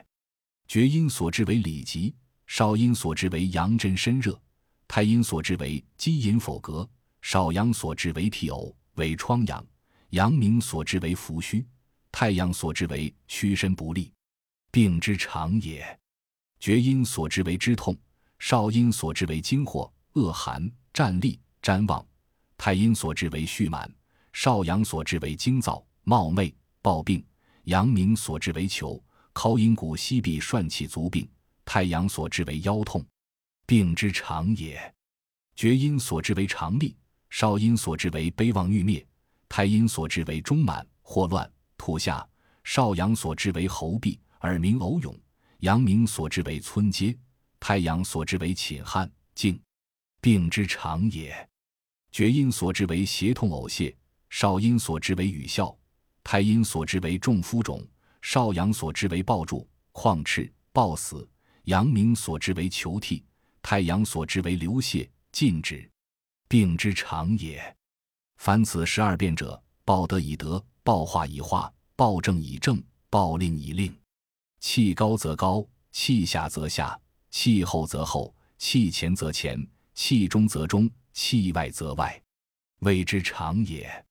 [0.70, 2.16] 厥阴所至为里极，
[2.48, 4.42] 少阴所至为阳真身热，
[4.88, 6.90] 太阴所至为积隐否格，
[7.22, 9.62] 少阳所至为涕呕，为疮疡。
[10.12, 11.66] 阳明所至为浮虚，
[12.12, 14.12] 太阳所至为屈身不利，
[14.72, 15.84] 病之常也；
[16.60, 17.96] 厥阴所至为肢痛，
[18.40, 22.04] 少阴所至为惊惑恶寒战栗瞻望，
[22.58, 23.92] 太阴所至为蓄满，
[24.34, 26.52] 少阳所至为惊躁冒昧
[26.82, 27.24] 暴病，
[27.66, 29.02] 阳明所至为求
[29.32, 31.30] 靠阴骨膝臂涮气足病，
[31.66, 33.06] 太阳所至为腰痛，
[33.68, 34.76] 病之常也；
[35.56, 36.98] 厥阴所至为常利，
[37.30, 39.06] 少阴所至为悲望欲灭。
[39.50, 42.26] 太阴所至为中满霍乱吐下，
[42.64, 45.14] 少阳所至为喉痹耳鸣呕涌，
[45.60, 47.18] 阳明所至为村街，
[47.60, 49.60] 太阳所至为寝汗静，
[50.22, 51.50] 病之常也。
[52.12, 53.94] 厥阴所至为胁痛呕泻，
[54.30, 55.76] 少阴所至为语笑，
[56.24, 57.86] 太阴所至为重肤肿，
[58.22, 61.28] 少阳所至为暴注旷赤暴死，
[61.64, 63.26] 阳明所至为求涕，
[63.62, 65.90] 太阳所至为流泻禁止，
[66.48, 67.76] 病之常也。
[68.40, 73.94] 凡此十二变者，报德以德，报化以化，报正以正，报令以令。
[74.62, 76.98] 气高则高，气下则下，
[77.30, 79.62] 气后则后，气前则前，
[79.94, 82.18] 气中则中，气外则外，
[82.80, 84.06] 谓之常也。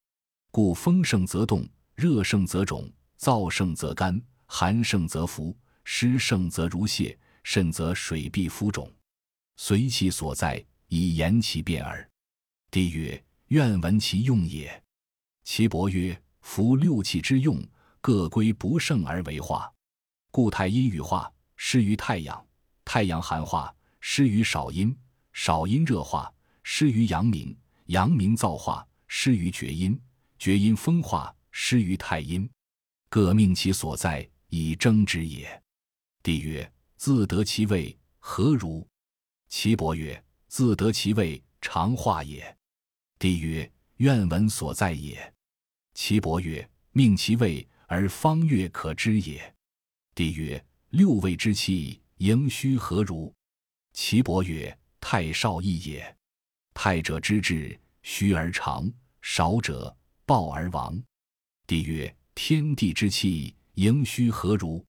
[0.50, 2.86] 故风盛则动，热盛则肿，
[3.18, 8.92] 燥盛则干，寒盛则浮，湿盛则如泄，甚则水必浮肿，
[9.56, 12.06] 随其所在，以言其变耳。
[12.70, 14.82] 帝曰：愿闻其用也。
[15.44, 17.58] 岐伯曰：夫六气之用，
[18.02, 19.72] 各归不胜而为化。
[20.30, 22.36] 故太阴与化，失于太阳；
[22.84, 24.94] 太阳寒化，失于少阴；
[25.32, 26.30] 少阴热化，
[26.62, 29.98] 失于阳明；阳明燥化，失于厥阴；
[30.38, 32.48] 厥阴风化，失于太阴。
[33.08, 35.62] 各命其所在，以争之也。
[36.22, 38.86] 帝曰：自得其位，何如？
[39.48, 42.57] 岐伯曰：自得其位，常化也。
[43.18, 45.34] 帝曰：愿闻所在也。
[45.94, 49.54] 岐伯曰：命其位而方月可知也。
[50.14, 53.34] 帝曰：六位之气，盈虚何如？
[53.92, 56.16] 岐伯曰：太少益也。
[56.74, 58.88] 太者之志，虚而长；
[59.20, 61.00] 少者暴而亡。
[61.66, 62.14] 帝曰。
[62.40, 64.86] 天地之气盈虚何如？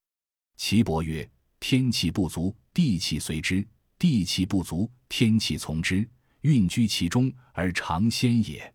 [0.56, 1.28] 岐伯曰：
[1.60, 3.66] 天气不足，地气随之；
[3.98, 6.08] 地气不足，天气从之，
[6.42, 8.74] 运居其中而常先也。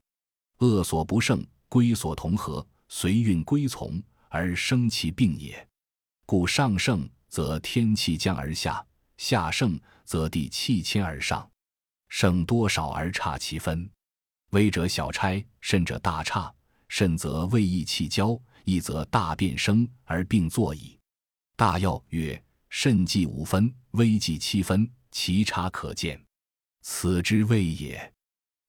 [0.59, 5.67] 恶所不胜，归所同合，随运归从而生其病也。
[6.27, 8.85] 故上盛则天气降而下，
[9.17, 11.49] 下盛则地气迁而上，
[12.09, 13.91] 盛多少而差其分。
[14.51, 16.55] 微者小差，甚者大差，
[16.89, 18.41] 甚则胃易气交。
[18.67, 20.99] 易则大变生而病作矣。
[21.55, 26.24] 大要曰：肾气五分，微气七分，其差可见。
[26.87, 28.13] 此之谓也。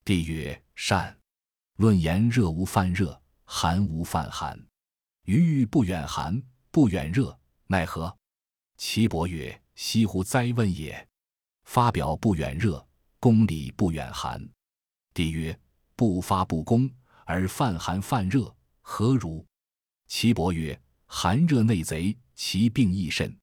[0.06, 1.20] 帝曰：善。
[1.76, 4.58] 论言热无犯热，寒无犯寒。
[5.26, 6.42] 余欲不远寒，
[6.72, 7.38] 不远热，
[7.68, 8.18] 奈何？
[8.78, 11.06] 岐伯曰：西乎哉问也。
[11.66, 12.88] 发表不远热，
[13.20, 14.50] 公理不远寒。
[15.14, 15.60] 帝曰：
[15.98, 16.90] 不发不攻，
[17.26, 19.46] 而犯寒犯热，何如？
[20.08, 23.38] 岐伯曰：“寒热内贼，其病亦甚。”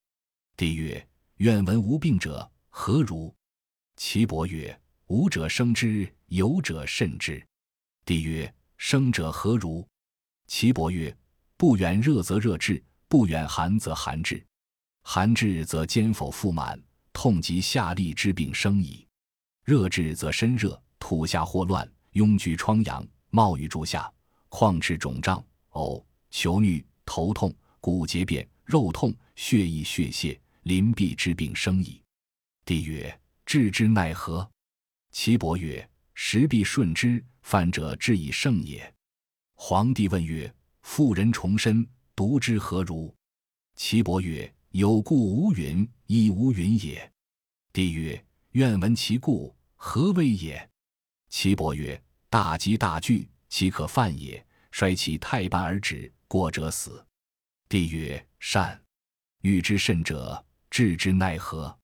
[0.57, 1.07] 帝曰
[1.37, 3.37] ：“愿闻无病者何如？”
[4.05, 4.77] 岐伯曰
[5.07, 7.41] ：“无者生之，有者甚之。”
[8.05, 9.87] 帝曰：“生者何如？”
[10.49, 11.17] 岐伯曰
[11.57, 14.45] ：“不远热则热至，不远寒则寒至。
[15.05, 16.83] 寒至则肩否腹满，
[17.13, 19.07] 痛及下利之病生矣；
[19.63, 24.13] 热至则身热，吐下霍乱，痈疽疮疡，冒于诸下，
[24.49, 26.05] 况赤肿胀，呕。
[26.29, 32.03] 求衄、头痛、骨节变、肉痛、血溢、血泄、淋闭之病生矣。
[32.65, 34.51] 帝曰：治之奈何？
[35.11, 38.93] 岐伯曰：时必顺之，犯者治以胜也。
[39.55, 43.15] 皇帝问曰：妇人重身，独之何如？
[43.77, 47.13] 岐伯曰：有故无云，亦无云也。
[47.73, 50.71] 帝曰：愿闻其故，何谓也？
[51.29, 54.45] 岐伯曰：大吉大惧，其可犯也。
[54.71, 56.11] 衰其太半而止。
[56.27, 57.07] 过者死。
[57.69, 58.83] 帝曰：善。
[59.43, 61.79] 欲之甚者，治之奈何？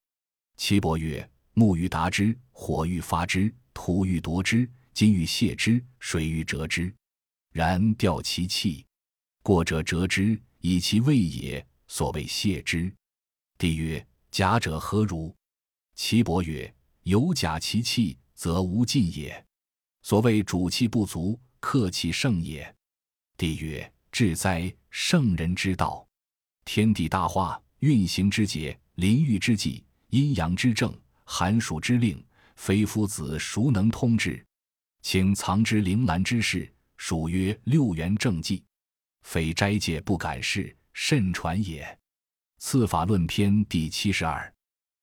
[0.57, 1.29] 岐伯曰：
[1.59, 6.95] 木欲达之，火欲发之，土欲夺之，金欲泄之，水欲折之。
[7.53, 8.87] 然调其气，
[9.43, 11.67] 过者折之，以其位也。
[11.89, 12.95] 所谓泄之。
[13.59, 15.35] 帝曰：假者何如？
[15.97, 19.45] 岐伯曰：有假其气，则无尽也。
[20.03, 22.73] 所谓主气不足，克气盛也。
[23.37, 23.93] 帝曰。
[24.11, 26.07] 至哉，圣人之道！
[26.65, 30.97] 天地大化，运行之节，临御之际，阴阳之正，
[31.31, 32.25] 寒暑之令，
[32.57, 34.43] 非夫子孰能通之？
[35.03, 38.65] 请藏之铃兰之事，属曰六元正纪，
[39.21, 41.87] 非斋戒不敢视，甚传也。
[42.57, 44.51] 次法论篇第七十二。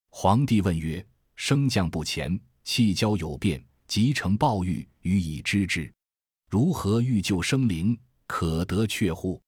[0.10, 1.06] 皇帝问曰：
[1.36, 5.94] 升降不前，气交有变，即成暴欲，予以知之。
[6.50, 7.96] 如何欲救生灵？
[8.26, 9.40] 可得却乎？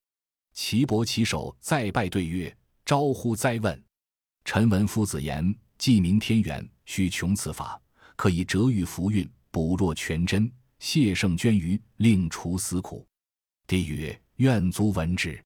[0.53, 2.55] 岐伯起手再拜对曰
[2.85, 3.83] ：“招乎哉问！
[4.45, 5.43] 臣闻夫子言，
[5.77, 7.79] 既明天元，须穷此法，
[8.15, 13.07] 可以折玉浮运，补弱全真，谢圣捐于，令除死苦。”
[13.67, 15.41] 帝曰：“愿足闻之。”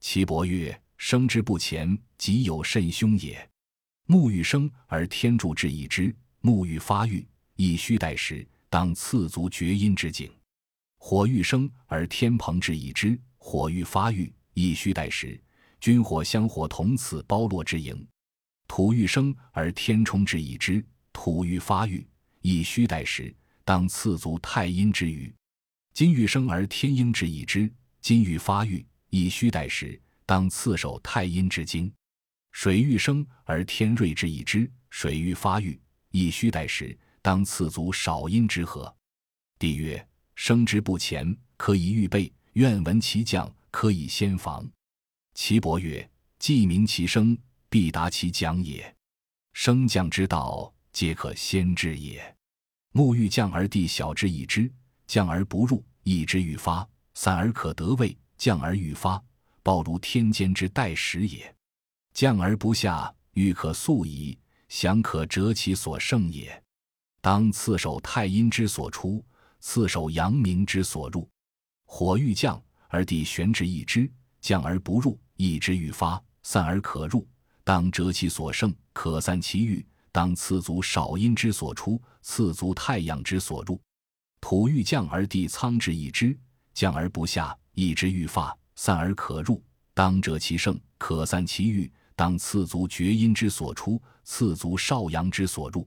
[0.00, 3.48] 岐伯曰：“生之不前，即有甚凶也。
[4.06, 10.30] 木欲生而天助之以之，木欲发育，亦须待时，当次足厥阴之景。”
[10.98, 15.40] 火欲生而天蓬之以之，火欲发育，亦须待时。
[15.80, 18.06] 君火相火同此包络之营。
[18.68, 22.06] 土欲生而天冲之以之，土欲发育，
[22.40, 23.34] 亦须待时。
[23.64, 25.32] 当次足太阴之余。
[25.92, 30.00] 金欲生而天阴之以之，金欲发育，亦须待时。
[30.24, 31.92] 当次守太阴之经。
[32.52, 36.96] 水欲生而天瑞之以之，水欲发育，亦须待时。
[37.22, 38.94] 当次足少阴之和。
[39.58, 40.06] 帝曰。
[40.38, 44.70] 生之不前，可以预备；愿闻其将，可以先防。
[45.32, 46.06] 岐伯曰
[46.38, 47.36] ：“既明其生，
[47.68, 48.94] 必达其讲也。
[49.52, 52.36] 升降之道，皆可先知也。
[52.92, 54.70] 木欲降而地小之易之，
[55.06, 59.22] 降而不入，易之欲发；散而可得位，降而欲发。
[59.62, 61.54] 暴如天间之待时也。
[62.14, 64.38] 降而不下，欲可速矣，
[64.68, 66.62] 降可折其所胜也。
[67.20, 69.24] 当次守太阴之所出，
[69.60, 71.28] 次守阳明之所入。
[71.84, 74.10] 火欲降而地旋之易之，
[74.40, 77.26] 降而不入，易之欲发；散而可入，
[77.66, 79.84] 当折其所胜，可散其欲。
[80.12, 83.76] 当次足少阴之所出，次足太阳之所入。
[84.40, 86.38] 土欲降而地仓之易之，
[86.72, 89.60] 降而不下，易之欲发；散而可入，
[89.94, 91.92] 当折其胜，可散其欲。
[92.14, 95.84] 当次足厥阴之所出，次足少阳之所入。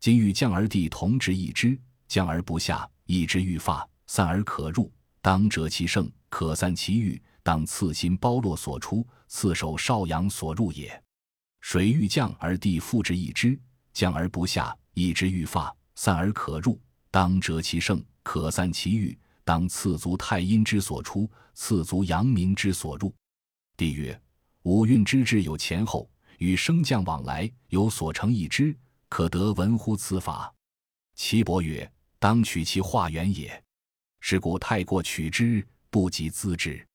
[0.00, 4.90] 今欲降而地同之易之，降而不下，易之欲发；散而可入，
[5.20, 7.22] 当折其胜，可散其欲。
[7.42, 11.02] 当次心包络所出，次手少阳所入也。
[11.60, 13.58] 水欲降而地复之一之，
[13.92, 16.80] 降而不下，易之欲发；散而可入，
[17.10, 19.18] 当折其盛，可散其欲。
[19.44, 23.12] 当次足太阴之所出，次足阳明之所入。
[23.76, 24.20] 帝曰：
[24.62, 26.08] 五运之志有前后，
[26.38, 28.76] 与升降往来，有所成一之，
[29.08, 30.54] 可得闻乎此法？
[31.16, 33.62] 岐伯曰：当取其化源也。
[34.20, 36.86] 是故太过取之，不及资之；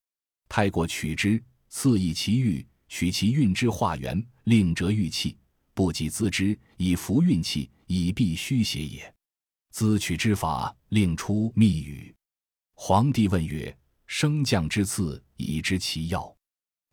[0.48, 5.38] 太过取之，次益其欲，取其运之化源，令折玉气，
[5.74, 9.14] 不及资之，以服运气，以避虚邪也。
[9.72, 12.16] 资取之法，令出密语。
[12.76, 13.76] 皇帝问曰：
[14.08, 16.34] 升降之次，已知其要。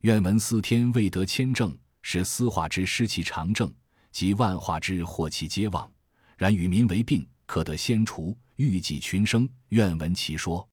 [0.01, 3.72] 愿闻司天未得签证，使司化之失其常政，
[4.11, 5.88] 及万化之祸其皆亡。
[6.36, 9.49] 然与民为病，可得先除，欲济群生。
[9.68, 10.68] 愿闻其说。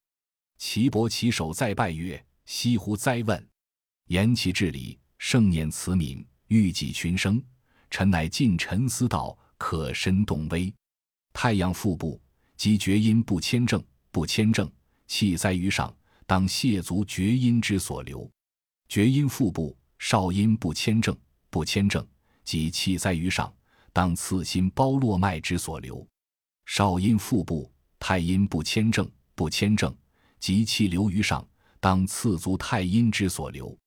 [0.58, 3.48] 岐伯起手再拜曰：“惜乎哉问！
[4.08, 7.42] 言其至理，盛念慈悯，欲济群生。
[7.92, 10.74] 臣乃尽臣思道，可深动微。
[11.34, 12.20] 太阳腹部，
[12.56, 14.72] 即厥阴不谦正，不谦正，
[15.08, 15.94] 气塞于上，
[16.26, 18.30] 当泻足厥阴之所流。”
[18.88, 21.16] 厥阴腹部，少阴不谦正，
[21.50, 22.06] 不谦正，
[22.44, 23.54] 即气塞于上，
[23.92, 26.08] 当次心包络脉之所流。
[26.66, 29.96] 少阴腹部，太阴不谦正，不谦正，
[30.40, 31.46] 即气流于上，
[31.80, 33.78] 当次足太阴之所流。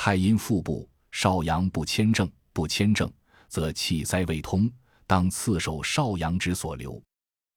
[0.00, 3.12] 太阴腹部，少阳不谦正，不谦正，
[3.48, 4.70] 则气塞未通，
[5.08, 7.02] 当次手少阳之所流。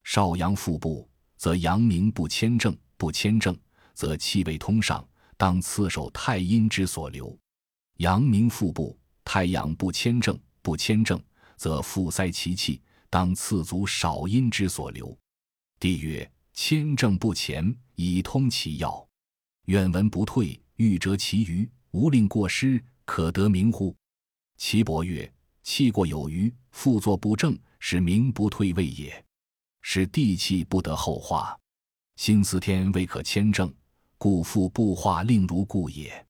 [0.05, 3.55] 少阳腹部，则阳明不谦正，不谦正，
[3.93, 5.07] 则气未通上。
[5.37, 7.37] 当次守太阴之所流，
[7.97, 11.23] 阳明腹部，太阳不谦正，不谦正，
[11.57, 12.81] 则腹塞其气。
[13.11, 15.15] 当次足少阴之所流。
[15.79, 19.07] 帝曰：谦正不前，以通其要。
[19.65, 23.93] 愿闻不退，欲折其余，无令过失，可得名乎？
[24.57, 25.31] 岐伯曰：
[25.61, 29.23] 气过有余，复作不正，使名不退位也。
[29.81, 31.57] 使地气不得后化，
[32.15, 33.73] 心思天未可迁正。
[34.17, 36.25] 故复不化，令如故也。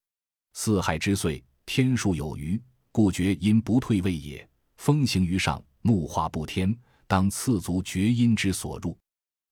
[0.53, 2.59] 四海之岁，天数有余，
[2.91, 4.47] 故厥阴不退位也。
[4.77, 8.97] 风行于上，木化不天，当次足厥阴之所入。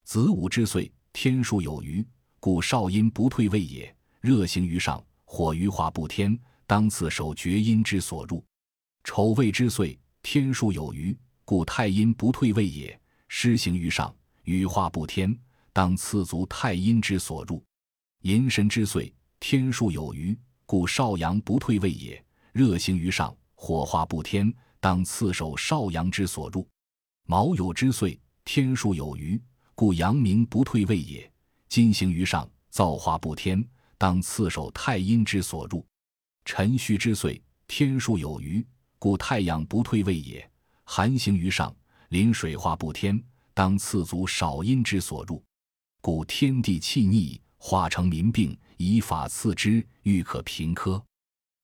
[0.06, 2.04] 子午之岁，天数有余，
[2.40, 3.94] 故少阴不退位也。
[4.22, 8.44] 热行于上，火余化不天，当次守厥阴之所入。
[9.04, 11.16] 丑未之岁，天数有余，
[11.46, 13.00] 故太阴不退位也。
[13.28, 14.14] 湿行于上，
[14.46, 15.38] 雨化不天，
[15.72, 17.64] 当次足太阴之所入。
[18.22, 22.22] 寅申之岁，天数有余，故少阳不退位也。
[22.52, 26.68] 热行于上，火化不天，当次守少阳之所入。
[27.28, 29.40] 卯酉之岁，天数有余，
[29.76, 31.32] 故阳明不退位也。
[31.68, 33.64] 金行于上，造化不天，
[34.00, 35.86] 当次守太阴之所入。
[36.46, 38.66] 辰戌之岁，天数有余，
[38.98, 40.50] 故太阳不退位也。
[40.86, 41.76] 寒行于上，
[42.08, 43.24] 临水化不天，
[43.54, 45.44] 当次足少阴之所入。
[46.02, 47.40] 故天地气逆。
[47.62, 51.04] 化成民病，以法赐之，欲可平科。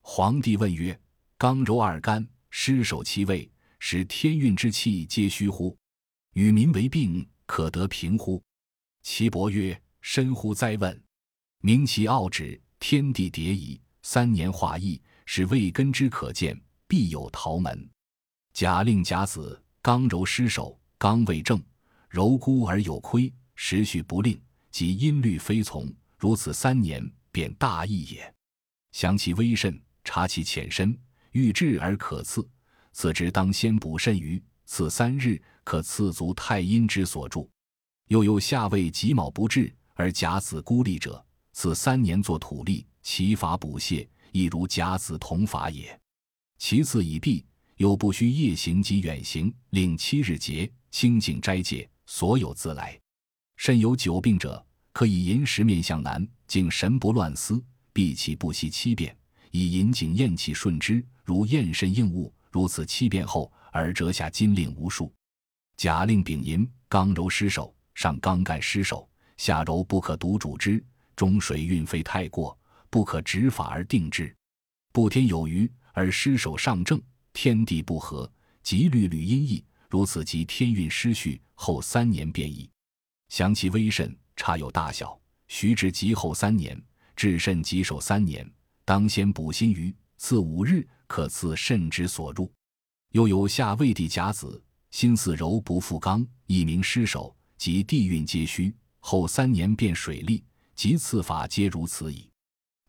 [0.01, 0.99] 皇帝问曰
[1.39, 5.73] ：“刚柔二干，失守其位，使天运之气皆虚乎？
[6.33, 8.43] 与民为病，可得平乎？”
[9.03, 11.01] 岐伯曰：“深乎哉问！
[11.65, 13.81] 明其奥旨，天地迭矣。
[14.03, 16.55] 三年化易，使未根之可见，
[16.87, 17.89] 必有桃门。
[18.53, 21.59] 假令甲子，刚柔失守，刚未正，
[22.07, 24.39] 柔孤而有亏，时序不令。”
[24.69, 28.31] 即音律非从，如此三年，便大义也。
[28.91, 30.95] 详其微甚，察其浅深，
[31.31, 32.47] 欲治而可刺。
[32.91, 37.49] 此之当先补肾于，此三日可刺足太阴之所住。
[38.09, 41.24] 又有下位己卯不治而甲子孤立者，
[41.57, 45.97] 此三年作土力，其法补泻，亦如甲子同法也。
[46.57, 47.45] 其次已毕，
[47.77, 52.99] 又不须夜行及远行，令七日节，清净斋戒，所有自来。
[53.55, 59.17] 甚有久病者，可以寅时面向南，竟神不乱思，闭气不息七遍，
[59.51, 62.33] 以引颈咽气顺之，如咽肾应物。
[62.51, 65.09] 如此七遍后，而折下金令无数。
[65.77, 70.83] 甲令丙寅，刚柔失手，上刚干失手，下柔不可独主之。
[71.15, 72.57] 中水运费太过，
[72.89, 74.33] 不可执法而定之。
[74.91, 77.01] 不天有余而失手上正，
[77.33, 78.31] 天地不和，
[78.63, 79.63] 即律律阴翳。
[79.89, 82.69] 如此即天运失序，后三年变异。
[83.29, 86.81] 详其微甚差有大小，徐至及后三年，
[87.15, 88.49] 至肾及首三年，
[88.83, 92.51] 当先补心鱼，次五日可赐肾之所入。
[93.11, 94.61] 又有夏未地甲子，
[94.91, 98.73] 心似柔不复刚，一名失守，即地运皆虚。
[98.99, 100.43] 后三年变水利，
[100.75, 102.29] 即次法皆如此矣。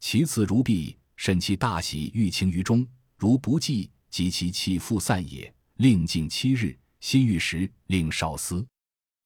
[0.01, 5.53] 其次如必肾气大喜，欲清于中，如不济，即其气复散也。
[5.77, 8.67] 令尽七日，心欲时，令少思。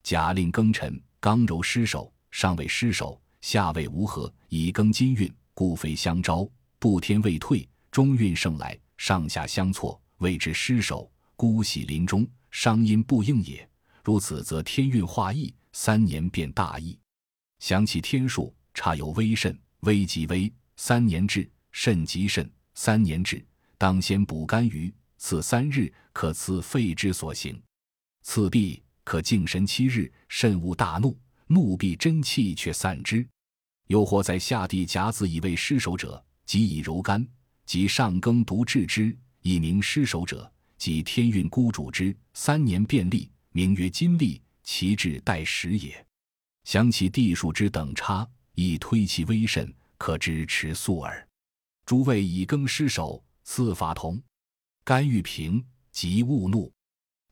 [0.03, 6.49] 甲令庚辰，刚柔失守，上位失守，下位无合，以庚金运，故非相招。
[6.79, 10.01] 不天未退，中运盛来，上下相错。
[10.19, 13.69] 谓之失守，孤喜临终，伤阴不应也。
[14.03, 16.99] 如此，则天运化易，三年变大异。
[17.61, 23.45] 想起天数，差有微肾，微即微，三年至；肾即肾，三年至。
[23.77, 27.63] 当先补肝鱼，次三日可赐肺之所行。
[28.23, 33.27] 次必可静神七日，肾勿大怒，怒必真气却散之。
[33.89, 37.27] 又或在下地甲子以为失守者，即以柔肝，
[37.67, 39.17] 即上庚独治之。
[39.43, 46.07] 以名失守者，即天运孤主之，三年便利，名曰金利，其志待时也。
[46.71, 51.29] 想其地数之等差，亦推其微甚，可知持素耳。
[51.85, 54.23] 诸位以庚失守，次法同。
[54.85, 56.73] 甘欲平，即勿怒。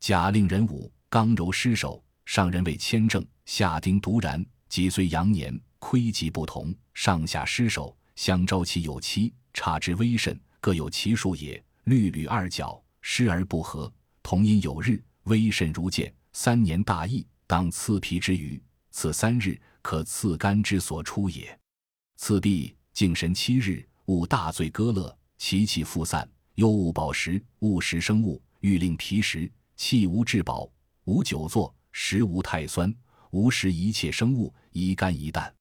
[0.01, 11.65] 甲令人武，刚柔失守，上人为谦正，下丁独然，即虽阳年，亏极不同，上下失守，相招其有期，差之微甚，各有其数也。
[11.85, 16.13] 律吕二角失而不和，同因有日，微甚如见。
[16.33, 18.61] 三年大疫，当刺皮之余，
[19.01, 21.57] 此三日可刺肝之所出也。
[22.17, 26.29] 次必静神七日，勿大醉歌乐，其气复散。
[26.57, 30.69] 又勿饱食，勿食生物，欲令脾实，气无至饱，
[31.05, 32.93] 无久坐，食无太酸，
[33.31, 35.55] 无食一切生物，宜肝宜胆。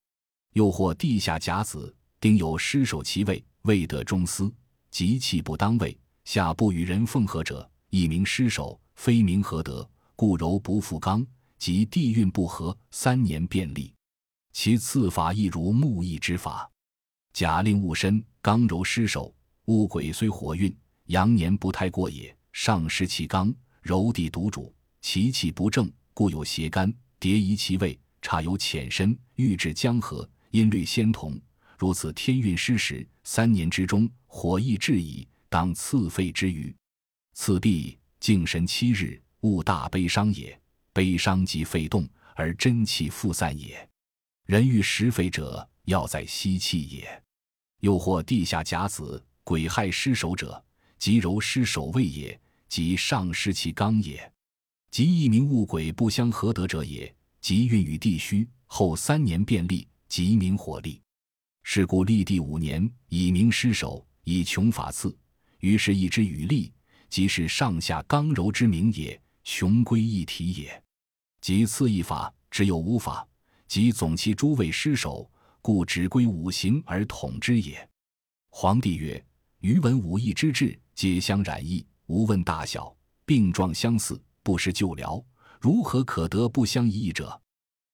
[0.54, 4.52] 又或地下甲子，丁有失守其位，未得中司，
[4.90, 5.96] 即气不当位。
[6.26, 9.88] 下不与人奉合者，一名失守，非名何德？
[10.16, 11.24] 故柔不复刚，
[11.58, 13.94] 即地运不和，三年便利。
[14.54, 16.70] 其次法亦如木易之法。
[17.34, 19.34] 甲令戊申，刚柔失守，
[19.66, 22.36] 戊癸虽火运，阳年不太过也。
[22.54, 31.40] 上失其刚，柔地独主，其气不正，故有邪干，叠移其位，差有浅深，欲至江河，音律先同。
[31.78, 35.28] 如此天运失时，三年之中，火亦至矣。
[35.50, 36.76] 当赐肺之余，
[37.34, 40.60] 次必静神七日，勿大悲伤也。
[40.98, 43.88] 悲伤即肺动，而真气复散也。
[44.48, 47.24] 人欲食肺者，要在吸气也。
[47.82, 50.66] 又或地下甲子，癸亥失守者，
[50.98, 54.34] 即柔失守位也，即上失其刚也。
[54.90, 61.00] 即一名物鬼不相合得者也，即运与地虚，后三年变利，即名火力。
[61.62, 65.16] 是故立地五年，以明失守，以穷法次。
[65.60, 66.74] 于是，一之与力，
[67.08, 70.84] 即是上下刚柔之名也，穷归一体也。
[71.42, 73.28] 即次一法，只有五法，
[73.68, 75.30] 即总其诸位失守，
[75.62, 77.88] 故只归五行而统之也。
[78.50, 79.24] 皇帝曰
[79.62, 85.24] ：“余闻五义之治，皆相染异，无问大小，病状相似，不施救疗，
[85.60, 87.40] 如何可得不相异者？”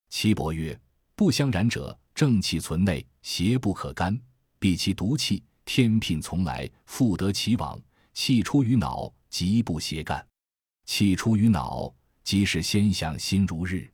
[0.10, 0.80] 岐伯曰
[1.16, 4.20] ：“不相染者，正气存内，邪不可干，
[4.60, 7.80] 避其毒气。”天品从来，复得其往；
[8.14, 10.20] 气出于脑，即不邪干；
[10.84, 11.89] 气出于脑，
[12.24, 13.89] 即是先想心如日。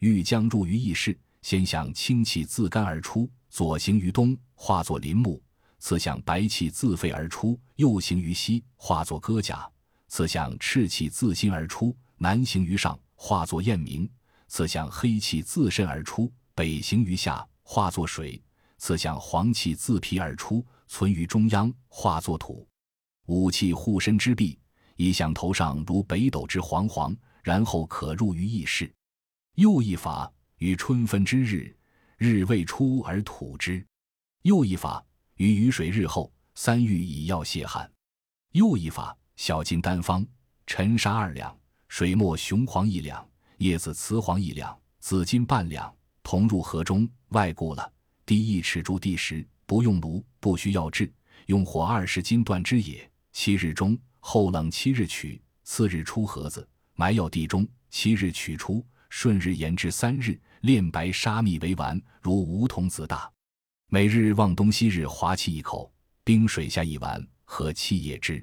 [0.00, 5.40] 欲将入于意识，先想清气自肝而出，左行于东，化作林木；
[5.78, 9.70] 次想白气自肺而出，右行于西，化作戈甲；
[10.08, 14.08] 次想赤气自心而出，南行于上，化作雁鸣；
[14.48, 18.40] 次想黑气自肾而出，北行于下，化作水；
[18.78, 20.64] 次想黄气自脾而出。
[20.94, 22.68] 存于中央，化作土，
[23.24, 24.58] 五气护身之臂，
[24.96, 28.90] 一向头上如北斗之煌煌，然后可入于意识。
[29.56, 31.76] 又一法，于春分之日，
[32.16, 33.84] 日未出而吐之；
[34.42, 35.04] 又一法，
[35.36, 37.90] 于雨水日后，三玉以药泻汗。
[38.52, 40.26] 又一法：小金丹方，
[40.66, 41.54] 沉砂二两，
[41.88, 43.28] 水墨雄黄一两，
[43.58, 47.92] 叶子雌黄一两，紫金半两，同入河中，外固了。
[48.24, 51.12] 滴一尺柱地时，不用炉，不需要制，
[51.46, 53.10] 用火二十斤断之也。
[53.32, 57.66] 七日中，后冷七日取，次日出盒子，埋药地中。
[57.94, 63.30] 七日取出，顺日延至三日，炼白沙蜜为丸，如梧桐子大。
[63.88, 65.92] 每日望东西日滑气一口，
[66.24, 68.42] 冰水下一丸，和气也之。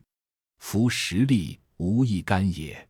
[0.60, 2.88] 服十粒，无益干也。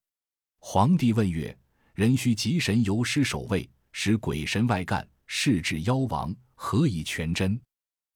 [0.59, 1.57] 皇帝问曰
[1.95, 7.57] ：“人须吉神游尸守卫，使鬼神外干，视至妖王，何以全真？”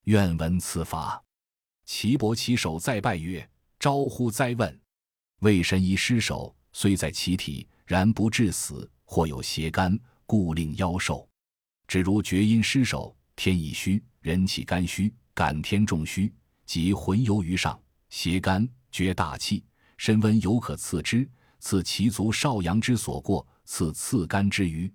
[0.04, 1.24] 愿闻此法。
[1.86, 4.82] 岐伯其首再拜曰：“招呼哉问！
[5.40, 8.90] 魏神以尸首，虽在其体，然不致死。
[9.06, 11.28] 或有邪肝，故令妖寿。
[11.88, 16.34] 只如厥阴失守，天已虚，人气肝虚，感天重虚，
[16.66, 19.64] 即魂游于上，邪肝。”绝大气，
[19.98, 21.28] 身温犹可刺之，
[21.60, 24.92] 刺其足少阳之所过，刺刺肝之余。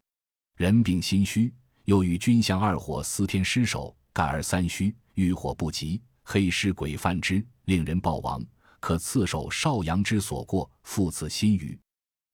[0.57, 1.53] 人病心虚，
[1.85, 8.41] 又与君相二火司天失守，感而三虚，欲火不及，黑尸鬼犯之，令人暴亡，
[8.81, 11.79] 可刺手少阳之所过，复刺心余。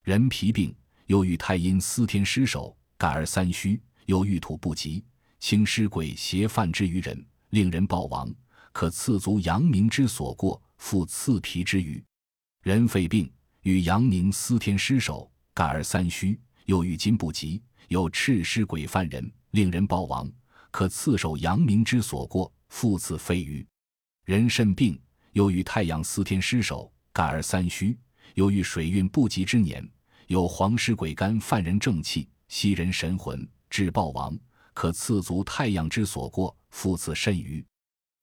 [0.03, 0.75] 人脾病，
[1.07, 5.05] 又遇太阴司天失守，感而三虚，又遇土不及，
[5.41, 8.33] 轻尸鬼邪犯之于人，令人暴亡，
[8.73, 10.61] 可刺足阳明之所过。
[10.77, 12.05] 复刺皮之余，
[12.63, 13.33] 人肺病，
[13.63, 20.31] 与阳明司天失守，感而三虚，又遇金不及，有赤尸鬼犯人，令人暴亡，
[20.71, 23.67] 可刺手阳明之所过，复刺肺余。
[24.27, 25.01] 人肾病，
[25.35, 27.97] 又与太阳司天失守，干而三虚，
[28.35, 29.89] 又遇水运不及之年，
[30.27, 34.37] 有黄尸鬼干犯人正气，吸人神魂，致暴亡，
[34.73, 37.65] 可刺足太阳之所过，复刺肾余。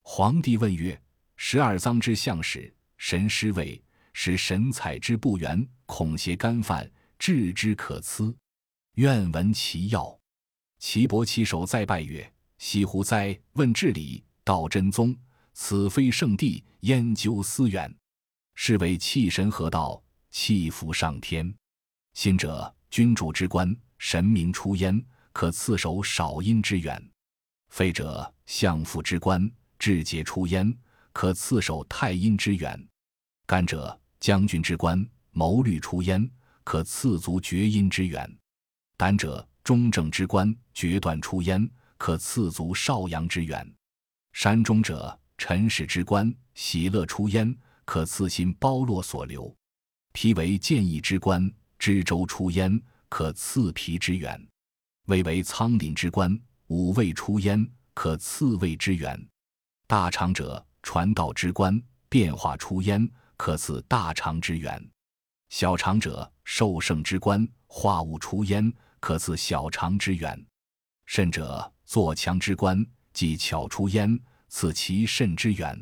[0.01, 0.99] 皇帝问曰。
[1.43, 3.83] 十二脏之象使，神失位，
[4.13, 6.87] 使神采之不圆，恐邪干犯，
[7.17, 8.31] 治之可思。
[8.93, 10.15] 愿闻其要。
[10.77, 13.35] 岐伯其首再拜曰：“西湖哉！
[13.53, 15.17] 问治理，道真宗。
[15.53, 17.93] 此非圣地，焉究思远？
[18.55, 21.53] 是为气神合道，气服上天。
[22.13, 26.99] 心者，君主之官，神明出焉，可刺守少阴之源；
[27.69, 29.49] 肺者，相父之官，
[29.79, 30.73] 志节出焉。”
[31.13, 32.87] 可刺守太阴之源，
[33.45, 36.25] 肝者将军之官，谋虑出焉；
[36.63, 38.37] 可刺足厥阴之源。
[38.95, 43.69] 胆者中正之官，决断出焉；可刺足少阳之源。
[44.31, 47.51] 山中者臣使之官，喜乐出焉；
[47.83, 49.51] 可刺心包络所留。
[50.13, 52.79] 脾为建议之官，知周出焉；
[53.09, 54.39] 可刺脾之源。
[55.07, 57.65] 胃为仓廪之官，五味出焉；
[57.95, 59.19] 可刺胃之源。
[59.87, 60.63] 大肠者。
[60.83, 61.79] 传道之官，
[62.09, 64.79] 变化出焉，可赐大肠之源；
[65.49, 70.35] 小肠者，受盛之官，化物出焉，可赐小肠之源；
[71.05, 72.83] 肾者，作强之官，
[73.13, 74.19] 即巧出焉，
[74.53, 75.73] 此其肾之源；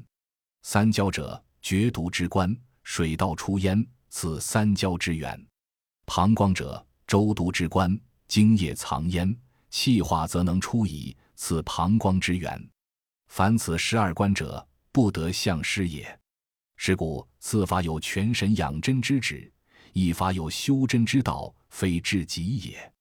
[0.61, 5.38] 三焦者，决毒之官，水道出焉，此三焦之源；
[6.05, 9.35] 膀胱者，周毒之官，精液藏焉，
[9.72, 12.69] 气化则能出矣，此膀胱之源。
[13.27, 14.65] 凡此十二关者。
[14.91, 16.19] 不得相失也。
[16.76, 19.49] 是故此法有全神养真之旨，
[19.93, 22.93] 一法有修真之道，非至极也。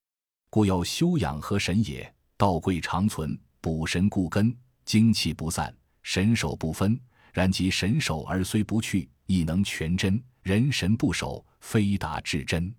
[0.50, 2.14] 故要修养和神也。
[2.36, 4.54] 道贵长存，补神固根，
[4.88, 5.70] 精气不散，
[6.02, 6.98] 神守不分。
[7.34, 10.18] 然即神守而虽不去，亦能全真。
[10.40, 12.74] 人神不守，非达至真。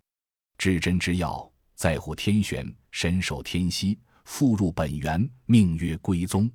[0.58, 6.50] 至真之要，在乎天玄，神守天息，复入本源，命曰归宗。